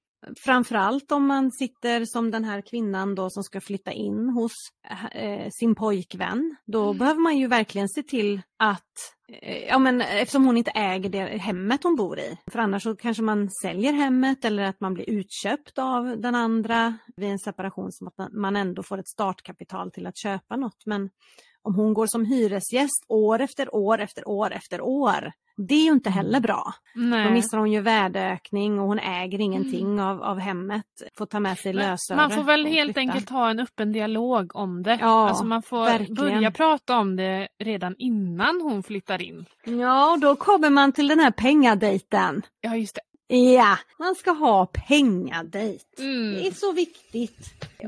[0.44, 4.52] Framförallt om man sitter som den här kvinnan då som ska flytta in hos
[5.12, 6.56] eh, sin pojkvän.
[6.66, 6.98] Då Mm.
[6.98, 8.82] behöver man ju verkligen se till att,
[9.42, 12.38] eh, ja men eftersom hon inte äger det hemmet hon bor i.
[12.52, 16.94] För annars så kanske man säljer hemmet eller att man blir utköpt av den andra
[17.16, 20.82] vid en separation som att man ändå får ett startkapital till att köpa något.
[20.86, 21.10] Men
[21.62, 25.90] om hon går som hyresgäst år efter år efter år efter år, det är ju
[25.92, 26.74] inte heller bra.
[26.94, 27.30] Då Nej.
[27.32, 30.84] missar hon ju värdeökning och hon äger ingenting av, av hemmet.
[31.18, 32.16] Får ta med sig lösöre.
[32.16, 33.00] Man får väl helt flytta.
[33.00, 34.98] enkelt ha en öppen dialog om det.
[35.00, 36.14] Ja, alltså man får verkligen.
[36.14, 39.44] börja prata om det redan innan hon flyttar in.
[39.64, 42.42] Ja, och då kommer man till den här pengadejten.
[42.60, 43.00] Ja, just det.
[43.30, 45.84] Ja, man ska ha pengadejt.
[45.98, 46.32] Mm.
[46.34, 47.38] Det är så viktigt.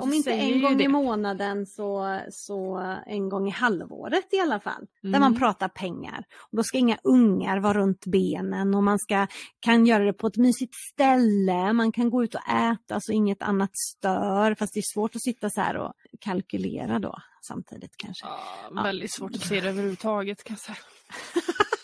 [0.00, 0.84] Om inte en gång det.
[0.84, 2.76] i månaden så, så
[3.06, 4.86] en gång i halvåret i alla fall.
[5.02, 5.20] Där Mm.
[5.20, 6.24] man pratar pengar.
[6.50, 9.26] Och då ska inga ungar vara runt benen och man ska,
[9.60, 11.72] kan göra det på ett mysigt ställe.
[11.72, 14.54] Man kan gå ut och äta så inget annat stör.
[14.54, 18.26] Fast det är svårt att sitta så här och kalkylera då samtidigt kanske.
[18.74, 20.76] Ja, väldigt svårt att se det överhuvudtaget kan jag säga.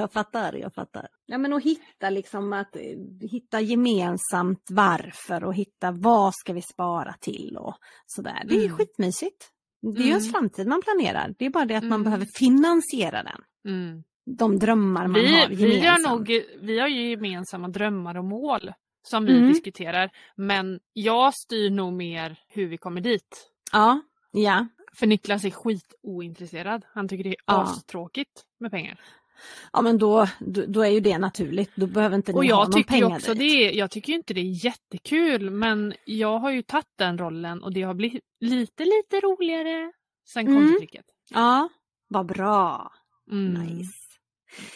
[0.00, 1.08] Jag fattar, jag fattar.
[1.26, 2.82] Ja men att hitta liksom att eh,
[3.30, 7.74] hitta gemensamt varför och hitta vad ska vi spara till och
[8.06, 8.42] sådär.
[8.44, 8.76] Det är Mm.
[8.76, 9.50] skitmysigt.
[9.82, 10.08] Det är ju Mm.
[10.08, 11.34] ens framtid man planerar.
[11.38, 12.04] Det är bara det att man Mm.
[12.04, 13.40] behöver finansiera den.
[13.74, 14.02] Mm.
[14.38, 16.28] De drömmar man Vi, har vi, har gemensamt.
[16.28, 18.72] nog, vi har ju gemensamma drömmar och mål
[19.02, 19.48] som vi Mm.
[19.48, 20.10] diskuterar.
[20.36, 23.50] Men jag styr nog mer hur vi kommer dit.
[23.72, 24.00] Ja,
[24.32, 24.66] ja.
[24.98, 26.84] För Niklas är skitointresserad.
[26.94, 27.62] Han tycker det är Ja.
[27.62, 29.00] astråkigt med pengar.
[29.72, 30.26] Ja men då,
[30.68, 31.70] då, är ju det naturligt.
[31.74, 33.38] Då behöver inte ni Och ha jag någon tycker pengar också dit.
[33.38, 37.62] det är, jag tycker inte det är jättekul men jag har ju tagit den rollen
[37.62, 39.92] och det har blivit lite lite roligare
[40.28, 40.62] sen Mm.
[40.62, 41.04] kontotricket.
[41.30, 41.68] Ja,
[42.08, 42.92] vad bra.
[43.32, 43.54] Mm.
[43.64, 43.92] Nice.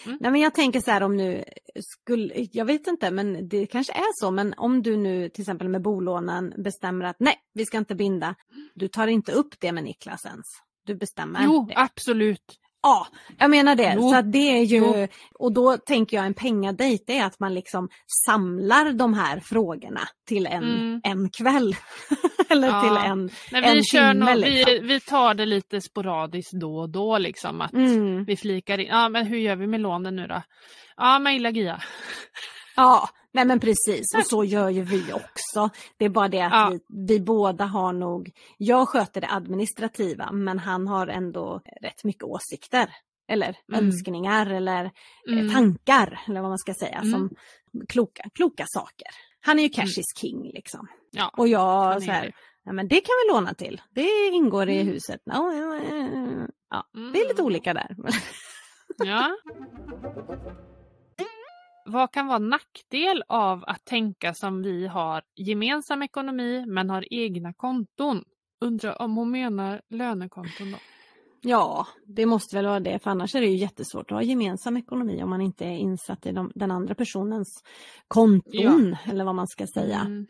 [0.06, 0.18] Mm.
[0.20, 1.44] Nej men jag tänker så här om nu
[1.80, 5.68] skulle, jag vet inte men det kanske är så men om du nu till exempel
[5.68, 8.34] med bolånen bestämmer att nej vi ska inte binda.
[8.74, 10.46] Du tar inte upp det med Niklas ens.
[10.86, 11.74] Du bestämmer Jo, det.
[11.76, 12.58] absolut.
[12.82, 13.06] Ja,
[13.38, 13.92] jag menar det.
[13.96, 14.10] Jo.
[14.12, 15.06] Så det är ju, Jo.
[15.38, 17.88] och då tänker jag en pengadejt är att man liksom
[18.26, 21.00] samlar de här frågorna till en, Mm.
[21.04, 21.76] en kväll.
[22.48, 22.80] Eller Ja.
[22.82, 24.72] till en, Nej, En vi, kör timme, nog, liksom.
[24.72, 28.86] vi, vi tar det lite sporadiskt då och då liksom att mm, vi flikar in.
[28.86, 30.42] Ja men hur gör vi med lånen nu då?
[30.96, 31.80] Ja mejla GIA.
[32.82, 35.70] Ja, nej men precis och så gör ju vi också.
[35.96, 36.70] Det är bara det att Ja.
[36.72, 42.22] vi, vi båda har nog, jag sköter det administrativa men han har ändå rätt mycket
[42.24, 42.90] åsikter.
[43.28, 43.84] Eller Mm.
[43.86, 45.50] önskningar eller eh, Mm.
[45.52, 47.10] tankar eller vad man ska säga Mm.
[47.10, 47.30] som
[47.88, 49.06] kloka, kloka saker.
[49.40, 50.88] Han är ju cash is king liksom.
[51.10, 52.32] Ja, Och jag så här,
[52.64, 53.80] ja, men det kan vi låna till.
[53.94, 54.92] Det ingår i Mm.
[54.92, 55.20] huset.
[55.24, 55.76] Ja, ja,
[56.70, 56.86] ja.
[56.94, 57.12] Mm.
[57.12, 57.96] Det är lite olika där.
[58.98, 59.30] Ja.
[61.91, 67.53] Vad kan vara nackdel av att tänka som vi har gemensam ekonomi men har egna
[67.53, 68.24] konton?
[68.61, 70.78] Undrar om hon menar lönekonton då?
[71.43, 74.76] Ja, det måste väl vara det, för annars är det ju jättesvårt att ha gemensam
[74.76, 77.62] ekonomi om man inte är insatt i de, den andra personens
[78.09, 80.01] konton, eller vad man ska säga.
[80.01, 80.26] Mm.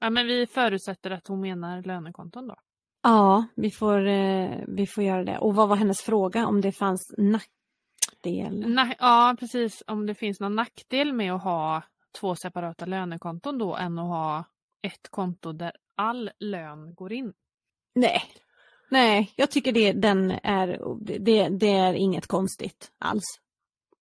[0.00, 2.56] Ja men vi förutsätter att hon menar lönekonton då.
[3.02, 5.38] Ja, vi får, eh, vi får göra det.
[5.38, 6.46] Och vad var hennes fråga?
[6.46, 7.55] Om det fanns nackdelar?
[8.30, 8.64] Nackdel?
[8.64, 9.82] Na- ja, precis.
[9.86, 11.82] Om det finns någon nackdel med att ha
[12.20, 14.44] två separata lönekonton då än att ha
[14.82, 17.32] ett konto där all lön går in.
[17.94, 18.22] Nej.
[18.90, 20.80] Nej, jag tycker det, den är,
[21.18, 23.24] det, det är inget konstigt alls.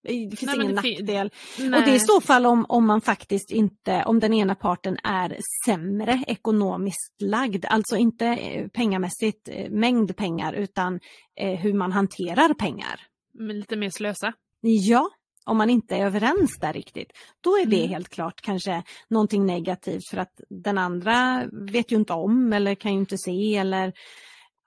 [0.04, 1.32] Det finns Nej, ingen det nackdel.
[1.60, 1.80] Nej.
[1.80, 4.98] Och det är i så fall om, om man faktiskt inte, om den ena parten
[5.04, 11.00] är sämre ekonomiskt lagd, alltså inte eh, pengamässigt eh, mängd pengar utan
[11.40, 13.02] eh, hur man hanterar pengar.
[13.40, 14.34] Lite mer slösa.
[14.62, 15.10] Ja,
[15.46, 17.12] om man inte är överens där riktigt,
[17.42, 17.90] då är det Mm.
[17.90, 22.94] helt klart kanske någonting negativt för att den andra vet ju inte om eller kan
[22.94, 23.94] ju inte se eller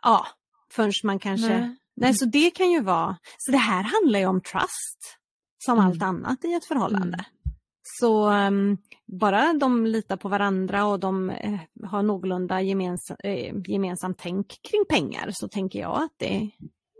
[0.02, 0.26] ja,
[0.72, 1.48] förrän man kanske...
[1.58, 1.76] Nej.
[1.96, 2.14] Nej.
[2.14, 3.16] så det kan ju vara...
[3.38, 5.18] Så det här handlar ju om trust
[5.58, 5.86] som Mm.
[5.90, 7.16] allt annat i ett förhållande.
[7.16, 7.54] Mm.
[7.82, 14.18] Så ehm, bara de litar på varandra och de eh, har någorlunda gemens, eh, gemensamt
[14.18, 16.50] tänk kring pengar så tänker jag att det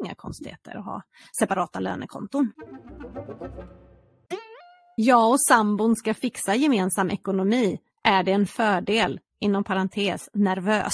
[0.04, 1.02] inga konstigheter att ha
[1.40, 2.52] separata lönekonton.
[4.96, 7.78] Jag och sambon ska fixa gemensam ekonomi.
[8.04, 9.20] Är det en fördel?
[9.40, 10.92] Inom parentes, nervös.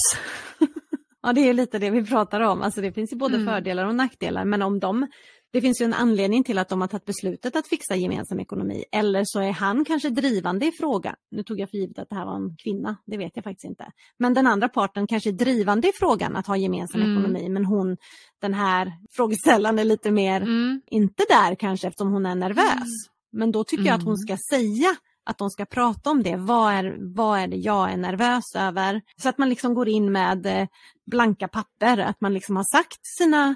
[1.22, 2.62] ja, det är lite det vi pratar om.
[2.62, 3.46] Alltså det finns ju både Mm.
[3.46, 5.06] fördelar och nackdelar, men om de
[5.54, 8.84] det finns ju en anledning till att de har tagit beslutet att fixa gemensam ekonomi.
[8.92, 11.14] Eller så är han kanske drivande i frågan.
[11.30, 13.64] Nu tog jag för givet att det här var en kvinna, det vet jag faktiskt
[13.64, 13.86] inte.
[14.18, 17.12] Men den andra parten kanske är drivande i frågan att ha gemensam Mm.
[17.18, 17.96] ekonomi, men hon,
[18.40, 20.82] den här frågeställaren är lite mer Mm.
[20.86, 22.64] inte där kanske eftersom hon är nervös.
[22.66, 22.88] Mm.
[23.32, 24.26] Men då tycker jag att hon Mm.
[24.26, 24.96] ska säga
[25.26, 26.36] att de ska prata om det.
[26.36, 29.00] Vad är, vad är det jag är nervös över?
[29.22, 30.66] Så att man liksom går in med eh,
[31.06, 33.54] blanka papper, att man liksom har sagt sina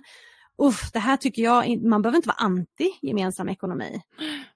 [0.63, 4.01] Uff, det här tycker jag, man behöver inte vara anti gemensam ekonomi.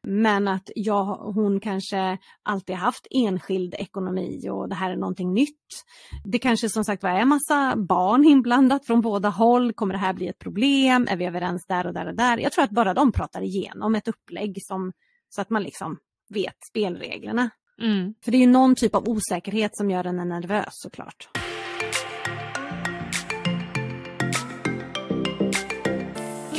[0.03, 5.85] Men att jag, hon kanske alltid haft enskild ekonomi och det här är någonting nytt.
[6.25, 9.73] Det kanske som sagt var är massa barn inblandat från båda håll.
[9.73, 11.07] Kommer det här bli ett problem?
[11.11, 12.39] Är vi överens där och där och där?
[12.39, 14.93] Jag tror att bara de pratar igenom ett upplägg som,
[15.29, 15.99] så att man liksom
[16.29, 17.51] vet spelreglerna.
[17.83, 18.15] Mm.
[18.25, 21.42] För det är ju någon typ av osäkerhet som gör en nervös såklart.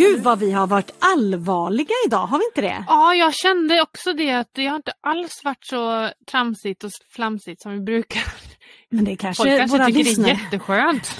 [0.03, 2.85] Gud vad vi har varit allvarliga idag, har vi inte det?
[2.87, 7.61] Ja, jag kände också det att det har inte alls varit så tramsigt och flamsigt
[7.61, 8.23] som vi brukar.
[8.89, 10.27] Men det kanske Folk kanske våra tycker lyssnare...
[10.27, 11.03] det är jätteskönt.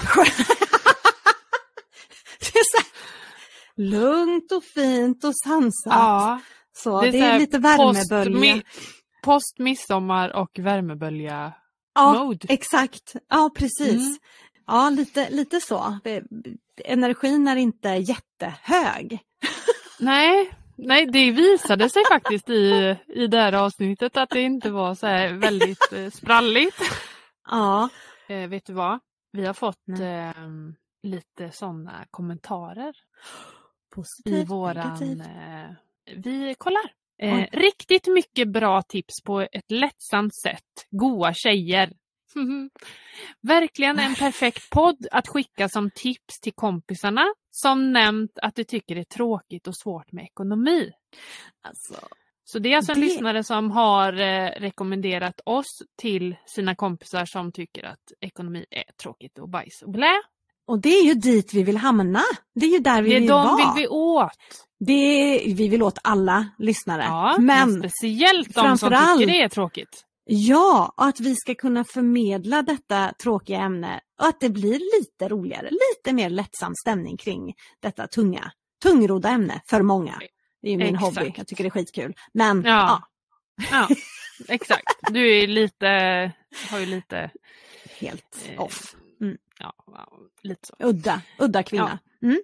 [2.38, 2.86] det är så här,
[3.76, 5.92] lugnt och fint och sansat.
[5.92, 6.40] Ja,
[6.76, 8.62] så, det är det är, lite värmebölja.
[9.24, 11.52] post midsommar och värmebölja
[11.94, 12.46] Ja, mode.
[12.48, 13.16] exakt.
[13.28, 13.94] Ja, precis.
[13.94, 14.16] Mm.
[14.66, 15.98] Ja, lite, lite så.
[16.84, 19.18] Energin är inte jättehög.
[19.98, 24.94] Nej, nej, det visade sig faktiskt i, i det här avsnittet att det inte var
[24.94, 26.76] så här väldigt eh, spralligt.
[27.50, 27.88] Ja,
[28.28, 29.00] Eh, vet du vad?
[29.32, 30.44] Vi har fått eh,
[31.02, 34.76] lite sådana kommentarer i positivt, våran...
[34.76, 35.20] negativt.
[35.20, 36.92] Eh, vi kollar.
[37.18, 40.86] Eh, riktigt mycket bra tips på ett lättsamt sätt.
[40.90, 41.92] Goa tjejer.
[43.42, 48.94] Verkligen en perfekt podd att skicka som tips till kompisarna som nämnt att de tycker
[48.94, 50.90] det är tråkigt och svårt med ekonomi.
[51.68, 51.94] Alltså,
[52.44, 57.24] Så det är alltså en Det- lyssnare som har eh, rekommenderat oss till sina kompisar
[57.24, 60.12] som tycker att ekonomi är tråkigt och bajs och blä.
[60.66, 62.20] och det är ju dit vi vill hamna.
[62.54, 63.56] Det är ju där vi Det är vill de vara.
[63.56, 64.66] vill vi åt.
[64.80, 67.02] Det är, vi vill åt alla lyssnare.
[67.02, 70.04] Ja, men Men speciellt de som tycker det är tråkigt.
[70.24, 75.28] Ja, och att vi ska kunna förmedla detta tråkiga ämne och att det blir lite
[75.28, 78.52] roligare, lite mer lättsam stämning kring detta tunga,
[78.82, 80.18] tungrodda ämne för många.
[80.62, 81.16] Det är ju min Exakt.
[81.18, 82.14] hobby, jag tycker det är skitkul.
[82.32, 82.70] Men Ja.
[82.70, 83.02] ja,
[83.70, 83.88] Ja,
[84.48, 84.98] exakt.
[85.10, 85.86] Du är lite,
[86.70, 87.30] har ju lite,
[87.98, 88.96] helt eh, off.
[89.58, 90.12] ja, ja,
[90.42, 90.74] lite så.
[90.78, 91.98] Udda, udda kvinna.
[92.22, 92.42] Mm.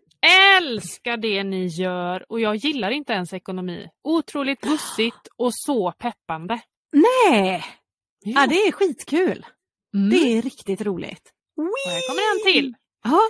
[0.59, 3.89] Älskar det ni gör och jag gillar inte ens ekonomi.
[4.05, 6.61] Otroligt bussigt och så peppande.
[6.93, 7.65] Nej,
[8.25, 9.47] ja, det är skitkul.
[9.95, 10.11] Mm.
[10.11, 11.33] Det är riktigt roligt.
[11.57, 12.75] Och här kommer en till.
[13.05, 13.21] Ja,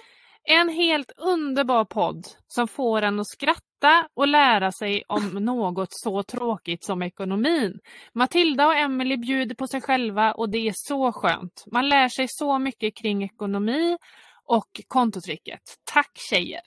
[0.44, 6.22] En helt underbar podd som får en att skratta och lära sig om något så
[6.22, 7.78] tråkigt som ekonomin.
[8.14, 11.64] Matilda och Emily bjuder på sig själva och det är så skönt.
[11.72, 13.96] Man lär sig så mycket kring ekonomi
[14.44, 15.60] och kontotricket.
[15.92, 16.60] Tack tjejer!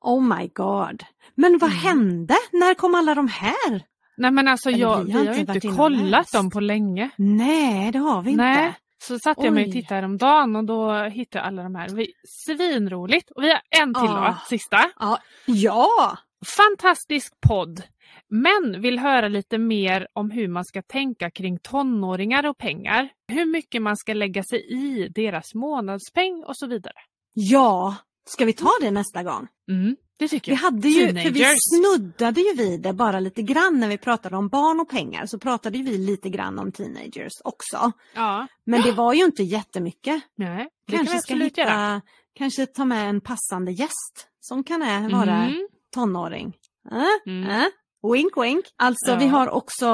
[0.00, 1.04] oh my god.
[1.34, 1.82] Men vad Mm.
[1.82, 2.34] hände?
[2.52, 3.82] När kom alla de här?
[4.22, 7.10] Nej men alltså jag, vi vi har har ju inte kollat dem på länge.
[7.16, 8.44] Nej, det har vi inte.
[8.44, 8.74] Nej.
[8.98, 11.88] Så satte jag mig och tittade häromdagen och då hittade jag alla de här.
[11.88, 13.30] Vi- Svinroligt!
[13.30, 14.28] Och vi har en till Ah.
[14.28, 14.90] då, sista.
[15.00, 15.18] Ja.
[15.46, 16.18] ja,
[16.56, 17.82] Fantastisk podd!
[18.28, 23.08] Men vill höra lite mer om hur man ska tänka kring tonåringar och pengar.
[23.28, 26.94] Hur mycket man ska lägga sig i deras månadspeng och så vidare.
[27.34, 27.96] ja,
[28.28, 29.48] Ska vi ta det nästa gång?
[29.70, 30.62] Mm, det tycker Vi jag.
[30.62, 31.44] hade ju, för vi
[31.74, 35.38] snuddade ju vid det bara lite grann när vi pratade om barn och pengar så
[35.38, 37.92] pratade vi lite grann om teenagers också.
[38.14, 40.22] Ja, Men det var ju inte jättemycket.
[40.36, 41.68] nej, det kan vi Kanske ska absolut göra.
[41.94, 42.00] hitta,
[42.34, 44.80] kanske ta med en passande gäst som kan
[45.12, 46.56] vara Mm, tonåring.
[46.92, 47.30] Äh?
[47.32, 47.50] Mm.
[47.50, 47.66] Äh?
[48.12, 48.64] Wink wink.
[48.76, 49.16] Alltså Ja.
[49.18, 49.86] vi har också,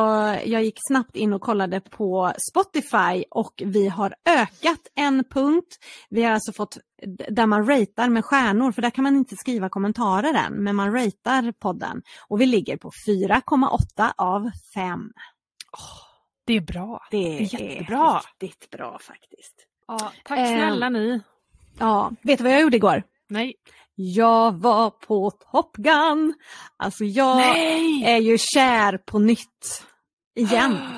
[0.45, 5.77] jag gick snabbt in och kollade på Spotify och vi har ökat en punkt.
[6.11, 6.79] Vi har alltså fått
[7.29, 10.93] där man ratear med stjärnor för där kan man inte skriva kommentarer än men man
[10.93, 15.01] ratear podden och vi ligger på 4,8 av 5.
[16.47, 17.07] det är bra.
[17.11, 17.41] Det Det är
[17.71, 18.21] jättebra.
[18.41, 19.55] riktigt bra faktiskt.
[19.87, 21.21] Ja, tack Eh, snälla ni.
[21.79, 23.03] Ja, vet du vad jag gjorde igår?
[23.29, 23.55] Nej.
[24.01, 26.35] Jag var på Top Gun.
[26.77, 28.05] Alltså jag Nej!
[28.05, 29.85] är ju kär på nytt.
[30.37, 30.79] Igen.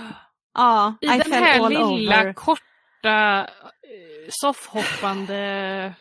[0.55, 2.33] Ja, I I den här lilla over.
[2.33, 3.47] korta eh,
[4.29, 5.95] soffhoppande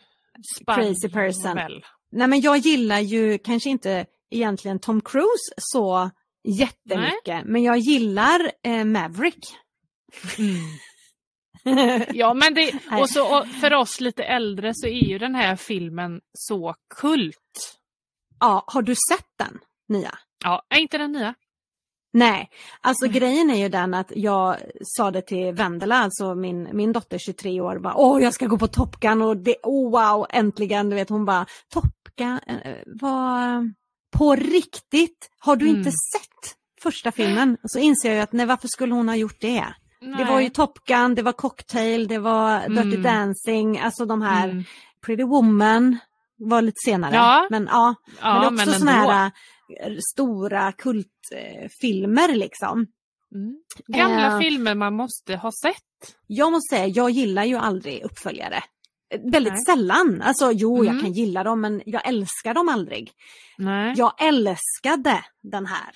[0.66, 1.56] Crazy person.
[1.56, 1.86] väl.
[2.12, 6.10] Nej men jag gillar ju kanske inte egentligen Tom Cruise så
[6.44, 7.46] jättemycket.
[7.46, 9.46] Men jag gillar eh, Maverick.
[12.14, 15.56] Ja men det, och så och för oss lite äldre så är ju den här
[15.56, 17.80] filmen så kult.
[18.40, 19.60] ja, har du sett den
[19.90, 20.18] nya?
[20.44, 21.34] Ja, är inte den nya?
[22.14, 22.50] Nej,
[22.82, 23.14] alltså Nej.
[23.14, 27.62] grejen är ju den att jag sa det till Vendela, alltså min, min dotter 23
[27.62, 30.96] år, bara, åh jag ska gå på Top Gun och det, oh wow, äntligen, du
[30.96, 31.86] vet hon bara, Top
[32.18, 33.74] Gun, eh, vad,
[34.18, 35.92] på riktigt, har du inte Mm.
[35.92, 37.58] sett första filmen?
[37.64, 39.66] Så inser jag ju att nej varför skulle hon ha gjort det?
[40.02, 43.04] Det var ju Top Gun, det var Cocktail, det var Dirty Mm.
[43.04, 44.64] Dancing, alltså de här Mm.
[45.06, 45.98] Pretty Woman
[46.38, 47.16] var lite senare.
[47.16, 47.48] Ja.
[47.50, 49.12] Men ja, Ja, men det är också såna ändå.
[49.12, 49.32] här
[49.86, 52.88] äh, stora kultfilmer liksom.
[53.36, 53.58] Mm.
[53.88, 54.40] Gamla Eh.
[54.40, 56.16] filmer man måste ha sett.
[56.28, 58.64] Jag måste säga, jag gillar ju aldrig uppföljare.
[59.14, 59.66] Eh, Väldigt Nej.
[59.66, 60.22] sällan.
[60.22, 61.02] Alltså jo, jag Mm.
[61.04, 63.12] kan gilla dem men jag älskar dem aldrig.
[63.58, 63.94] Nej.
[63.98, 65.90] Jag älskade den här.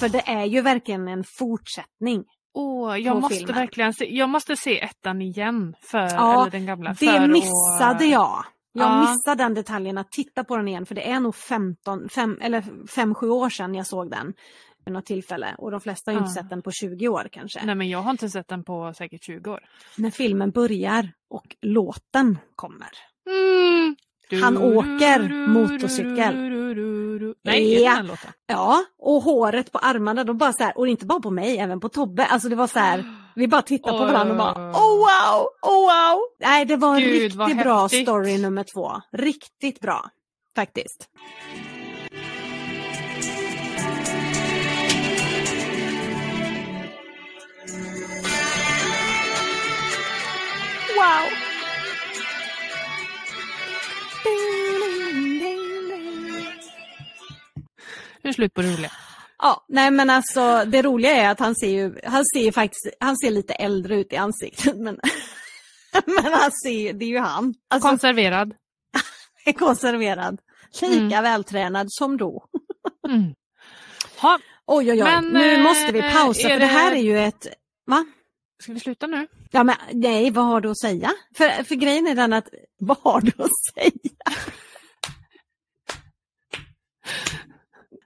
[0.00, 2.24] För det är ju verkligen en fortsättning.
[2.54, 3.54] Åh, jag måste filmen.
[3.54, 5.74] verkligen se, jag måste se ettan igen.
[5.80, 6.90] För, Ja, eller den gamla.
[6.90, 8.44] Det för missade att- jag.
[8.74, 9.00] Jag Ja.
[9.00, 12.60] missade den detaljen att titta på den igen för det är nog 15, fem, eller
[12.86, 14.34] 5-7 år sedan jag såg den.
[14.84, 16.42] Vid något tillfälle och de flesta har ju inte Ja.
[16.42, 17.64] sett den på 20 år kanske.
[17.64, 19.60] Nej men jag har inte sett den på säkert 20 år.
[19.96, 22.88] När filmen börjar och låten kommer.
[23.30, 23.96] Mm.
[24.40, 26.34] Han åker motorcykel.
[27.44, 28.06] Nej, Ja.
[28.46, 31.80] Ja, och håret på armarna, de bara så här, och inte bara på mig, även
[31.80, 32.26] på Tobbe.
[32.26, 33.04] Alltså det var så här,
[33.34, 36.20] vi bara tittade på varandra och bara oh wow, oh wow.
[36.40, 38.02] Nej, det var en Gud, riktigt bra häftigt.
[38.02, 38.92] story nummer två.
[39.12, 40.10] Riktigt bra,
[40.56, 41.08] faktiskt.
[50.96, 51.51] Wow!
[58.22, 58.90] Nu är det slut på det roliga.
[59.38, 62.86] Ja, nej men alltså det roliga är att han ser ju, han ser ju faktiskt,
[63.00, 64.98] han ser lite äldre ut i ansiktet men,
[66.06, 67.54] men han ser, det är ju han.
[67.70, 68.54] Alltså Konserverad.
[69.44, 70.38] är konserverad.
[70.80, 71.22] Lika Mm.
[71.22, 72.46] vältränad som då.
[73.08, 73.34] Mm.
[74.18, 76.96] Ha, Oj oj oj, Men, nu eh, måste vi pausa är för det här det-
[76.96, 77.46] är ju ett,
[77.86, 78.04] va?
[78.62, 79.26] ska vi sluta nu?
[79.50, 81.12] Ja men nej, vad har du att säga?
[81.36, 82.48] För, för grejen är den att,
[82.78, 83.92] vad har du att säga?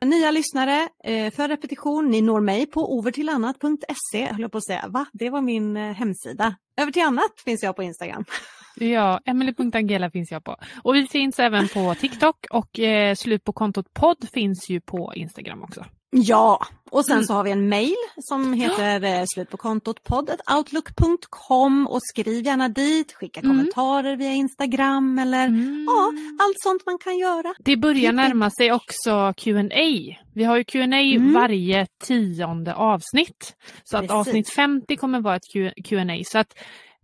[0.06, 4.84] Nya lyssnare, eh, för repetition, ni når mig på overtillannat.se, höll jag på att säga.
[4.88, 5.06] Va?
[5.12, 6.56] Det var min eh, hemsida.
[6.80, 8.24] Över till annat finns jag på Instagram.
[8.78, 10.56] Ja, Emily.angela finns jag på.
[10.82, 15.12] Och vi finns även på TikTok och eh, slut på kontot podd finns ju på
[15.14, 15.84] Instagram också.
[16.18, 17.24] Ja, och sen Mm.
[17.26, 22.68] så har vi en mail som heter eh, slut på kontot poddoutlook.com och skriv gärna
[22.68, 23.50] dit, skicka Mm.
[23.50, 25.48] kommentarer via Instagram eller
[25.86, 26.12] ja,
[26.44, 27.54] allt sånt man kan göra.
[27.58, 30.16] Det börjar närma sig också Q&A.
[30.34, 31.32] Vi har ju Q&A Mm.
[31.32, 33.56] varje tionde avsnitt.
[33.84, 34.14] Så att Precis.
[34.16, 35.52] avsnitt 50 kommer vara ett
[35.84, 36.22] Q&A.
[36.26, 36.54] Så att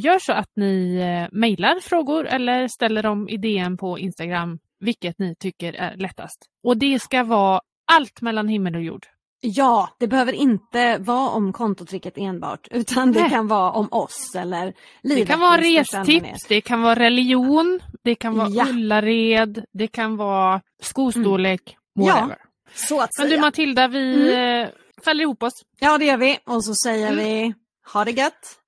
[0.02, 5.18] gör så att ni eh, mejlar frågor eller ställer dem i DM på Instagram, vilket
[5.18, 6.46] ni tycker är lättast.
[6.64, 7.60] Och det ska vara
[7.92, 9.06] allt mellan himmel och jord.
[9.44, 13.30] Ja, det behöver inte vara om kontotricket enbart utan det Nej.
[13.30, 15.28] kan vara om oss eller Det livet.
[15.28, 18.66] kan vara restips, det kan vara religion, det kan vara Ja.
[18.68, 21.62] Ullared, det kan vara skostorlek,
[21.96, 22.08] Mm.
[22.08, 22.14] Ja.
[22.14, 22.38] whatever.
[22.74, 23.40] Så att Men du säga.
[23.40, 24.68] Matilda, vi eh,
[25.04, 25.52] fäller ihop oss.
[25.80, 27.24] Ja, det gör vi och så säger Mm.
[27.24, 27.54] vi
[27.92, 28.58] ha det gött.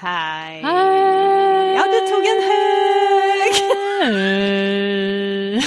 [0.00, 0.62] Hej.
[0.62, 1.74] Hej!
[1.74, 3.50] Ja, du tog en hög.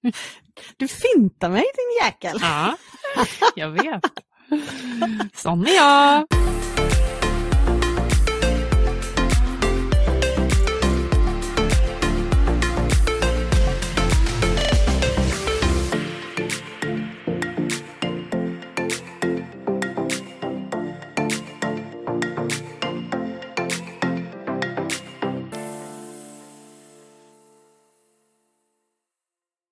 [0.76, 2.38] Du fintar mig din jäkel.
[2.40, 2.76] ja,
[3.54, 4.02] jag vet.
[5.34, 6.26] Sån är jag.